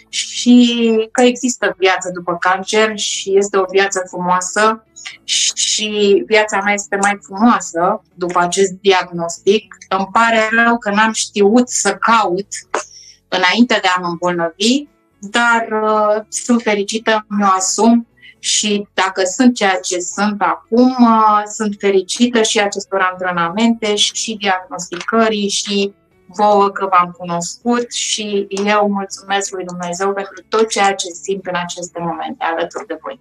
și 0.09 1.09
că 1.13 1.23
există 1.23 1.75
viață 1.79 2.11
după 2.15 2.37
cancer 2.41 2.99
și 2.99 3.37
este 3.37 3.57
o 3.57 3.65
viață 3.71 4.05
frumoasă 4.09 4.87
și 5.25 6.23
viața 6.27 6.61
mea 6.61 6.73
este 6.73 6.97
mai 6.97 7.19
frumoasă 7.23 8.03
după 8.15 8.39
acest 8.39 8.73
diagnostic. 8.73 9.77
Îmi 9.89 10.09
pare 10.13 10.49
rău 10.51 10.79
că 10.79 10.91
n-am 10.91 11.13
știut 11.13 11.69
să 11.69 11.95
caut 11.95 12.47
înainte 13.29 13.79
de 13.83 13.89
a 13.97 14.01
mă 14.01 14.07
îmbolnăvi, 14.07 14.87
dar 15.19 15.69
uh, 15.83 16.25
sunt 16.29 16.63
fericită, 16.63 17.27
mi-o 17.29 17.47
asum 17.47 18.07
și 18.39 18.89
dacă 18.95 19.23
sunt 19.25 19.55
ceea 19.55 19.79
ce 19.83 19.99
sunt 19.99 20.43
acum, 20.43 20.97
uh, 21.01 21.43
sunt 21.55 21.77
fericită 21.79 22.43
și 22.43 22.61
acestor 22.61 23.01
antrenamente 23.11 23.95
și 23.95 24.37
diagnosticării 24.41 25.49
și 25.49 25.95
vouă 26.27 26.71
că 26.71 26.89
v-am 26.91 27.11
cunoscut 27.11 27.93
și 27.93 28.47
eu 28.49 28.89
mulțumesc 28.89 29.53
lui 29.53 29.65
Dumnezeu 29.65 30.13
pentru 30.13 30.45
tot 30.49 30.69
ceea 30.69 30.95
ce 30.95 31.07
simt 31.23 31.47
în 31.47 31.55
aceste 31.55 31.99
momente 32.01 32.45
alături 32.45 32.87
de 32.87 32.99
voi. 33.01 33.21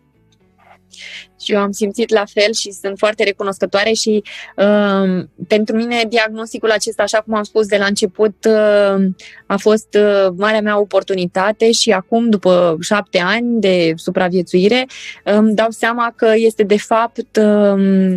Și 1.42 1.54
eu 1.54 1.60
am 1.60 1.72
simțit 1.72 2.10
la 2.10 2.24
fel 2.34 2.54
și 2.54 2.72
sunt 2.72 2.98
foarte 2.98 3.24
recunoscătoare 3.24 3.92
și 3.92 4.24
uh, 4.56 5.26
pentru 5.48 5.76
mine 5.76 6.04
diagnosticul 6.10 6.72
acesta, 6.72 7.04
așa 7.04 7.22
cum 7.22 7.36
am 7.36 7.44
spus 7.44 7.66
de 7.66 7.78
la 7.78 7.86
început, 7.86 8.46
uh, 8.46 9.06
a 9.46 9.58
fost 9.58 9.98
uh, 10.00 10.28
marea 10.38 10.62
mea 10.62 10.80
oportunitate 10.80 11.72
și 11.72 11.92
acum, 11.92 12.30
după 12.30 12.78
șapte 12.82 13.20
ani 13.20 13.60
de 13.60 13.94
supraviețuire, 13.96 14.86
îmi 15.24 15.54
dau 15.54 15.70
seama 15.70 16.14
că 16.16 16.34
este 16.36 16.64
de 16.64 16.78
fapt 16.78 17.38
uh, 17.38 18.16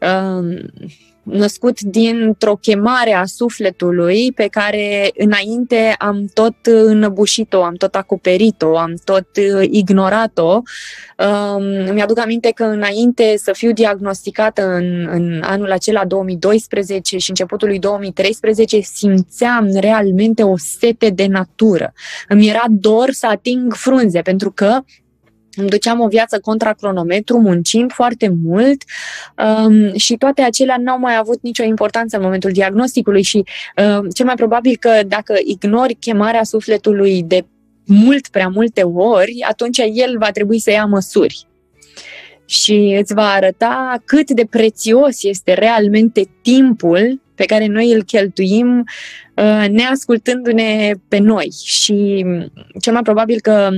uh, 0.00 0.64
născut 1.22 1.80
dintr-o 1.80 2.54
chemare 2.54 3.12
a 3.12 3.24
sufletului 3.24 4.32
pe 4.32 4.46
care 4.46 5.10
înainte 5.16 5.94
am 5.98 6.24
tot 6.34 6.54
înăbușit-o, 6.62 7.62
am 7.62 7.74
tot 7.74 7.94
acoperit-o, 7.94 8.78
am 8.78 8.94
tot 9.04 9.26
uh, 9.36 9.68
ignorat-o. 9.70 10.62
Um, 11.18 11.92
mi-aduc 11.92 12.18
aminte 12.18 12.50
că 12.54 12.64
înainte 12.64 13.34
să 13.36 13.52
fiu 13.52 13.72
diagnosticată 13.72 14.74
în, 14.74 15.08
în 15.12 15.42
anul 15.44 15.72
acela 15.72 16.04
2012 16.04 17.18
și 17.18 17.28
începutul 17.28 17.68
lui 17.68 17.78
2013 17.78 18.80
simțeam 18.80 19.68
realmente 19.74 20.42
o 20.42 20.56
sete 20.56 21.10
de 21.10 21.26
natură. 21.26 21.92
Îmi 22.28 22.48
era 22.48 22.64
dor 22.68 23.10
să 23.10 23.26
ating 23.26 23.74
frunze 23.74 24.20
pentru 24.20 24.50
că 24.50 24.78
îmi 25.54 25.68
duceam 25.68 26.00
o 26.00 26.08
viață 26.08 26.40
contra 26.40 26.72
cronometru, 26.72 27.38
muncind 27.38 27.92
foarte 27.92 28.32
mult 28.42 28.82
um, 29.66 29.94
și 29.96 30.16
toate 30.16 30.42
acelea 30.42 30.76
n-au 30.78 30.98
mai 30.98 31.16
avut 31.16 31.42
nicio 31.42 31.64
importanță 31.64 32.16
în 32.16 32.22
momentul 32.22 32.50
diagnosticului 32.50 33.22
și 33.22 33.36
um, 33.36 34.08
cel 34.08 34.26
mai 34.26 34.34
probabil 34.34 34.76
că 34.80 34.90
dacă 35.06 35.34
ignori 35.44 35.94
chemarea 35.94 36.44
sufletului 36.44 37.22
de 37.22 37.44
mult 37.86 38.28
prea 38.28 38.48
multe 38.48 38.82
ori, 38.82 39.44
atunci 39.48 39.78
el 39.78 40.18
va 40.18 40.30
trebui 40.30 40.58
să 40.58 40.70
ia 40.70 40.84
măsuri 40.84 41.48
și 42.50 42.96
îți 43.00 43.14
va 43.14 43.28
arăta 43.28 44.02
cât 44.04 44.30
de 44.30 44.46
prețios 44.50 45.22
este 45.22 45.52
realmente 45.54 46.30
timpul 46.42 47.20
pe 47.34 47.44
care 47.44 47.66
noi 47.66 47.92
îl 47.92 48.02
cheltuim 48.02 48.84
uh, 49.36 49.68
neascultându-ne 49.68 50.92
pe 51.08 51.18
noi. 51.18 51.52
Și 51.64 52.26
cel 52.80 52.92
mai 52.92 53.02
probabil 53.02 53.40
că 53.40 53.70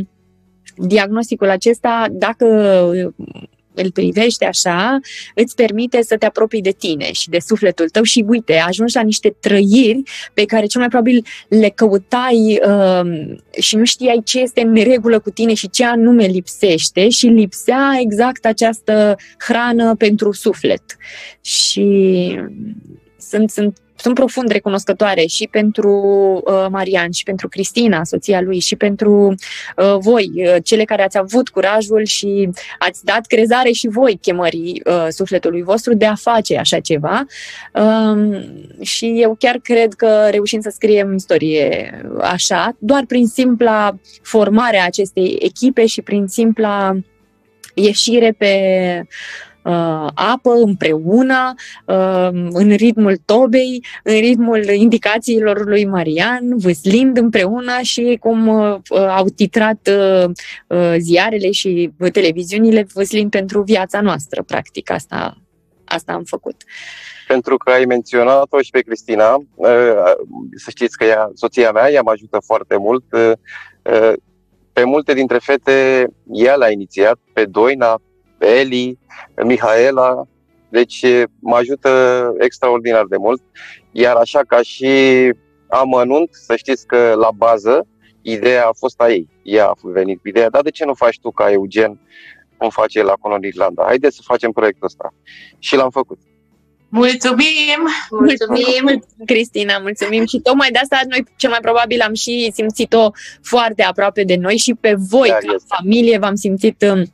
diagnosticul 0.87 1.51
acesta, 1.51 2.07
dacă 2.11 2.47
îl 3.75 3.91
privești 3.91 4.45
așa, 4.45 5.01
îți 5.35 5.55
permite 5.55 6.03
să 6.03 6.17
te 6.17 6.27
apropii 6.27 6.63
de 6.63 6.71
tine 6.71 7.13
și 7.13 7.29
de 7.29 7.39
sufletul 7.39 7.89
tău 7.89 8.03
și 8.03 8.25
uite, 8.27 8.55
ajungi 8.55 8.97
la 8.97 9.03
niște 9.03 9.37
trăiri 9.41 10.03
pe 10.35 10.45
care 10.45 10.67
cel 10.67 10.81
mai 10.81 10.89
probabil 10.89 11.25
le 11.49 11.69
căutai 11.69 12.61
uh, 12.67 13.37
și 13.61 13.77
nu 13.77 13.85
știai 13.85 14.21
ce 14.25 14.41
este 14.41 14.61
în 14.61 14.75
regulă 14.75 15.19
cu 15.19 15.31
tine 15.31 15.55
și 15.55 15.71
ce 15.71 15.85
anume 15.85 16.25
lipsește 16.25 17.09
și 17.09 17.27
lipsea 17.27 17.99
exact 18.01 18.45
această 18.45 19.17
hrană 19.39 19.95
pentru 19.95 20.33
suflet. 20.33 20.83
Și 21.41 22.39
sunt, 23.19 23.51
sunt 23.51 23.77
sunt 24.03 24.15
profund 24.15 24.51
recunoscătoare 24.51 25.25
și 25.27 25.49
pentru 25.51 25.93
uh, 26.45 26.67
Marian, 26.71 27.11
și 27.11 27.23
pentru 27.23 27.49
Cristina, 27.49 28.05
soția 28.05 28.41
lui, 28.41 28.59
și 28.59 28.77
pentru 28.77 29.35
uh, 29.77 29.97
voi, 29.99 30.31
uh, 30.37 30.57
cele 30.65 30.85
care 30.85 31.03
ați 31.03 31.19
avut 31.19 31.49
curajul 31.49 32.05
și 32.05 32.49
ați 32.79 33.05
dat 33.05 33.27
crezare 33.27 33.71
și 33.71 33.89
voi 33.89 34.19
chemării 34.21 34.83
uh, 34.85 35.07
sufletului 35.09 35.63
vostru 35.63 35.95
de 35.95 36.07
a 36.07 36.15
face 36.15 36.59
așa 36.59 36.81
ceva. 36.81 37.27
Uh, 37.75 38.41
și 38.81 39.15
eu 39.17 39.37
chiar 39.39 39.59
cred 39.63 39.93
că 39.95 40.29
reușim 40.31 40.61
să 40.61 40.71
scriem 40.75 41.15
istorie 41.15 42.01
așa, 42.21 42.77
doar 42.79 43.05
prin 43.07 43.27
simpla 43.27 43.95
formare 44.23 44.79
a 44.79 44.85
acestei 44.85 45.39
echipe 45.41 45.87
și 45.87 46.03
prin 46.03 46.27
simpla 46.27 46.97
ieșire 47.75 48.35
pe 48.39 48.55
uh, 49.01 49.52
apă 50.15 50.53
împreună, 50.65 51.55
uh, 51.87 52.29
în 52.51 52.75
ritmul 52.75 53.17
tobei, 53.25 53.85
în 54.03 54.19
ritmul 54.19 54.65
indicațiilor 54.65 55.67
lui 55.67 55.85
Marian, 55.85 56.59
vâslind 56.59 57.17
împreună 57.17 57.81
și 57.83 58.17
cum 58.21 58.49
uh, 58.49 58.81
au 59.09 59.27
titrat 59.37 59.89
uh, 59.89 60.31
uh, 60.67 60.95
ziarele 60.99 61.51
și 61.51 61.91
televiziunile 62.13 62.87
vâslind 62.95 63.31
pentru 63.31 63.63
viața 63.63 64.01
noastră, 64.01 64.43
practic. 64.43 64.91
Asta, 64.91 65.37
asta 65.85 66.13
am 66.13 66.25
făcut. 66.25 66.57
Pentru 67.27 67.57
că 67.57 67.71
ai 67.71 67.85
menționat-o 67.85 68.61
și 68.61 68.71
pe 68.71 68.81
Cristina, 68.81 69.35
uh, 69.55 69.69
să 70.57 70.71
știți 70.71 70.97
că 70.97 71.05
ea, 71.05 71.31
soția 71.35 71.73
mea, 71.73 71.91
ea 71.91 72.03
mă 72.03 72.11
ajută 72.11 72.39
foarte 72.45 72.77
mult. 72.77 73.05
Uh, 73.13 73.33
uh, 73.83 74.13
pe 74.73 74.85
multe 74.85 75.15
dintre 75.15 75.39
fete, 75.39 76.07
ea 76.33 76.55
l-a 76.55 76.71
inițiat, 76.71 77.19
pe 77.33 77.45
Doina, 77.45 78.01
Eli, 78.47 78.99
Mihaela, 79.45 80.27
deci 80.69 81.05
mă 81.41 81.57
ajută 81.57 82.33
extraordinar 82.39 83.05
de 83.09 83.17
mult. 83.17 83.43
Iar 83.93 84.17
așa 84.17 84.41
ca 84.47 84.63
și 84.63 84.91
amănunt, 85.69 86.29
să 86.33 86.57
știți 86.57 86.87
că 86.87 87.15
la 87.17 87.31
bază 87.37 87.87
ideea 88.23 88.67
a 88.67 88.73
fost 88.79 89.01
a 89.01 89.11
ei. 89.11 89.29
Ea 89.43 89.67
a 89.67 89.75
venit 89.83 90.21
cu 90.21 90.29
ideea, 90.29 90.51
dar 90.51 90.63
de 90.63 90.71
ce 90.71 90.85
nu 90.85 90.95
faci 90.95 91.19
tu 91.21 91.31
ca 91.31 91.51
Eugen 91.51 92.01
cum 92.57 92.71
face 92.71 92.99
el 92.99 93.09
acolo 93.09 93.35
în 93.35 93.43
Irlanda? 93.43 93.83
Haideți 93.87 94.17
să 94.17 94.23
facem 94.25 94.51
proiectul 94.53 94.87
ăsta. 94.87 95.15
Și 95.59 95.77
l-am 95.77 95.91
făcut. 95.91 96.19
Mulțumim! 96.89 97.81
Mulțumim, 98.11 99.05
Cristina, 99.27 99.79
mulțumim 99.79 100.27
și 100.27 100.39
tocmai 100.39 100.71
de 100.71 100.79
asta 100.79 101.01
noi 101.09 101.25
cel 101.37 101.51
mai 101.51 101.59
probabil 101.61 102.01
am 102.01 102.15
și 102.15 102.51
simțit-o 102.55 103.11
foarte 103.43 103.83
aproape 103.83 104.25
de 104.25 104.37
noi 104.37 104.57
și 104.57 104.75
pe 104.81 104.95
voi, 105.11 105.29
da, 105.29 105.35
ca 105.35 105.53
este. 105.55 105.75
familie, 105.77 106.19
v-am 106.19 106.35
simțit 106.35 106.85
um, 106.93 107.05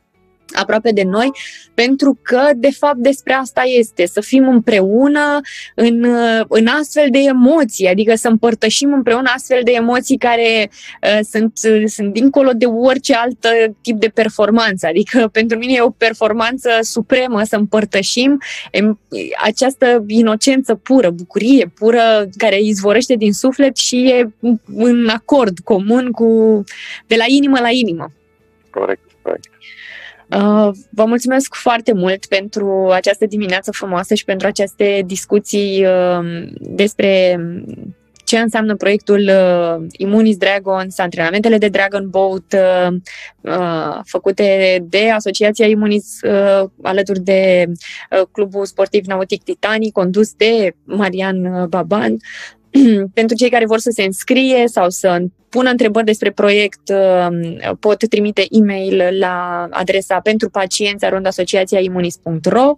aproape 0.53 0.91
de 0.91 1.03
noi, 1.03 1.31
pentru 1.73 2.19
că, 2.21 2.41
de 2.55 2.71
fapt, 2.71 2.97
despre 2.97 3.33
asta 3.33 3.61
este, 3.65 4.05
să 4.05 4.21
fim 4.21 4.47
împreună 4.47 5.39
în, 5.75 6.05
în 6.47 6.67
astfel 6.67 7.07
de 7.11 7.19
emoții, 7.19 7.87
adică 7.87 8.15
să 8.15 8.27
împărtășim 8.27 8.93
împreună 8.93 9.31
astfel 9.35 9.61
de 9.63 9.71
emoții 9.71 10.17
care 10.17 10.69
uh, 11.03 11.19
sunt, 11.31 11.57
sunt 11.85 12.13
dincolo 12.13 12.51
de 12.51 12.65
orice 12.65 13.13
alt 13.13 13.47
tip 13.81 13.99
de 13.99 14.07
performanță. 14.07 14.87
Adică, 14.87 15.29
pentru 15.31 15.57
mine 15.57 15.73
e 15.75 15.81
o 15.81 15.89
performanță 15.89 16.69
supremă 16.81 17.43
să 17.43 17.55
împărtășim 17.55 18.41
această 19.43 20.03
inocență 20.07 20.75
pură, 20.75 21.09
bucurie 21.09 21.71
pură, 21.75 22.29
care 22.37 22.59
izvorește 22.61 23.15
din 23.15 23.33
suflet 23.33 23.77
și 23.77 24.09
e 24.09 24.29
în 24.75 25.07
acord 25.07 25.59
comun 25.59 26.11
cu 26.11 26.63
de 27.07 27.15
la 27.15 27.23
inimă 27.27 27.59
la 27.59 27.69
inimă. 27.69 28.11
Corect, 28.69 29.01
corect. 29.21 29.49
Uh, 30.35 30.69
vă 30.89 31.05
mulțumesc 31.05 31.53
foarte 31.53 31.93
mult 31.93 32.25
pentru 32.25 32.89
această 32.91 33.25
dimineață 33.25 33.71
frumoasă 33.71 34.13
și 34.13 34.25
pentru 34.25 34.47
aceste 34.47 35.03
discuții 35.05 35.85
uh, 35.85 36.49
despre 36.59 37.39
ce 38.23 38.37
înseamnă 38.39 38.75
proiectul 38.75 39.19
uh, 39.19 39.85
Immunis 39.91 40.37
Dragons, 40.37 40.97
antrenamentele 40.97 41.57
de 41.57 41.67
Dragon 41.67 42.09
Boat 42.09 42.55
făcute 44.05 44.79
de 44.89 45.09
Asociația 45.09 45.67
Immunis 45.67 46.19
alături 46.81 47.19
de 47.19 47.65
Clubul 48.31 48.65
Sportiv 48.65 49.05
Nautic 49.05 49.43
Titanii, 49.43 49.91
condus 49.91 50.33
de 50.33 50.75
Marian 50.83 51.65
Baban. 51.69 52.17
pentru 53.13 53.35
cei 53.35 53.49
care 53.49 53.65
vor 53.65 53.79
să 53.79 53.89
se 53.93 54.03
înscrie 54.03 54.67
sau 54.67 54.89
să 54.89 55.21
pună 55.49 55.69
întrebări 55.69 56.05
despre 56.05 56.31
proiect, 56.31 56.89
um, 56.89 57.75
pot 57.79 58.07
trimite 58.09 58.45
e-mail 58.49 59.17
la 59.19 59.67
adresa 59.71 60.19
pentru 60.19 60.49
pacienți 60.49 61.05
imunis.ro 61.79 62.75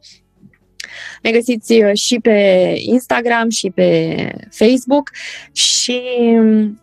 ne 1.21 1.31
găsiți 1.31 1.73
uh, 1.73 1.93
și 1.93 2.19
pe 2.19 2.73
Instagram 2.77 3.49
și 3.49 3.69
pe 3.69 4.15
Facebook 4.49 5.09
și 5.51 6.01
um, 6.17 6.81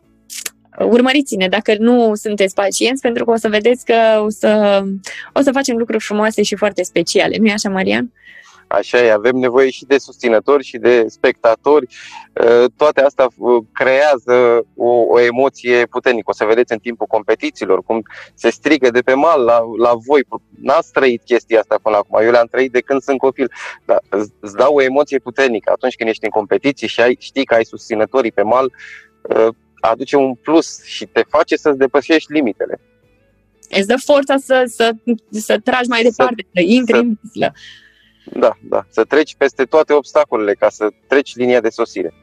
urmăriți-ne 0.79 1.49
dacă 1.49 1.75
nu 1.79 2.15
sunteți 2.15 2.55
pacienți, 2.55 3.03
pentru 3.03 3.25
că 3.25 3.31
o 3.31 3.37
să 3.37 3.49
vedeți 3.49 3.85
că 3.85 4.23
o 4.25 4.31
să, 4.31 4.83
o 5.33 5.41
să 5.41 5.53
facem 5.53 5.77
lucruri 5.77 6.05
frumoase 6.05 6.43
și 6.43 6.57
foarte 6.57 6.83
speciale. 6.83 7.37
Nu-i 7.37 7.51
așa, 7.51 7.69
Marian? 7.69 8.13
Așa 8.69 8.99
e, 8.99 9.13
avem 9.13 9.37
nevoie 9.37 9.71
și 9.71 9.85
de 9.85 9.99
susținători 9.99 10.65
și 10.65 10.79
de 10.79 11.05
spectatori. 11.09 11.87
Uh, 12.33 12.65
toate 12.77 13.01
astea 13.01 13.29
uh, 13.37 13.65
creează 13.73 14.67
o, 14.77 14.89
o 14.89 15.21
emoție 15.21 15.87
puternică. 15.87 16.31
O 16.31 16.33
să 16.33 16.45
vedeți 16.45 16.73
în 16.73 16.79
timpul 16.79 17.07
competițiilor 17.07 17.83
cum 17.83 18.03
se 18.35 18.51
strigă 18.51 18.91
de 18.91 19.01
pe 19.01 19.15
mal 19.15 19.45
la, 19.45 19.61
la 19.79 19.95
voi. 20.07 20.23
N-ați 20.63 20.93
trăit 20.93 21.23
chestia 21.25 21.59
asta 21.59 21.79
până 21.83 21.97
acum. 21.97 22.21
Eu 22.23 22.31
le-am 22.31 22.47
trăit 22.51 22.73
de 22.73 22.81
când 22.81 23.03
sunt 23.03 23.19
copil. 23.19 23.53
Dar 23.85 24.03
îți 24.41 24.57
dau 24.57 24.75
o 24.75 24.83
emoție 24.83 25.19
puternică 25.19 25.71
atunci 25.75 25.95
când 25.95 26.09
ești 26.09 26.25
în 26.25 26.31
competiții 26.31 26.89
și 26.89 27.01
ai, 27.01 27.17
știi 27.21 27.45
că 27.45 27.55
ai 27.55 27.65
susținătorii 27.65 28.33
pe 28.33 28.43
mal, 28.43 28.73
uh, 29.23 29.49
aduce 29.81 30.17
un 30.17 30.35
plus 30.35 30.85
și 30.85 31.07
te 31.07 31.23
face 31.29 31.57
să-ți 31.57 31.79
depășești 31.79 32.33
limitele. 32.33 32.81
Îți 33.71 33.87
dă 33.87 33.97
forța 34.05 34.37
să, 34.37 34.63
să, 34.67 34.91
să 35.31 35.59
tragi 35.65 35.89
mai 35.89 36.03
departe, 36.03 36.43
să, 36.43 36.49
să 36.55 36.61
intri 36.61 36.97
să, 36.97 36.99
în 36.99 37.17
da, 38.33 38.57
da. 38.61 38.87
Să 38.91 39.05
treci 39.05 39.35
peste 39.37 39.65
toate 39.65 39.93
obstacolele 39.93 40.55
ca 40.55 40.69
să 40.69 40.89
treci 41.07 41.37
linia 41.37 41.61
de 41.61 41.69
sosire. 41.69 42.15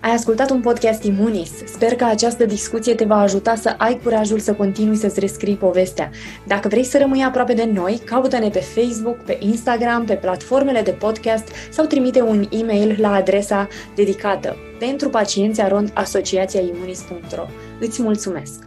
Ai 0.00 0.12
ascultat 0.12 0.50
un 0.50 0.60
podcast 0.60 1.02
Imunis. 1.02 1.50
Sper 1.66 1.94
că 1.94 2.04
această 2.04 2.44
discuție 2.44 2.94
te 2.94 3.04
va 3.04 3.20
ajuta 3.20 3.54
să 3.54 3.74
ai 3.78 4.00
curajul 4.02 4.38
să 4.38 4.54
continui 4.54 4.96
să-ți 4.96 5.20
rescrii 5.20 5.56
povestea. 5.56 6.10
Dacă 6.46 6.68
vrei 6.68 6.84
să 6.84 6.98
rămâi 6.98 7.22
aproape 7.22 7.52
de 7.52 7.64
noi, 7.64 8.00
caută-ne 8.04 8.48
pe 8.48 8.60
Facebook, 8.60 9.16
pe 9.16 9.36
Instagram, 9.40 10.04
pe 10.04 10.14
platformele 10.14 10.80
de 10.80 10.90
podcast 10.90 11.48
sau 11.70 11.84
trimite 11.84 12.20
un 12.20 12.48
e-mail 12.50 12.96
la 13.00 13.12
adresa 13.12 13.68
dedicată 13.94 14.56
pentru 14.78 15.08
pacienți 15.08 15.60
arond 15.60 15.90
asociația 15.94 16.60
imunis.ro. 16.60 17.46
Îți 17.80 18.02
mulțumesc! 18.02 18.65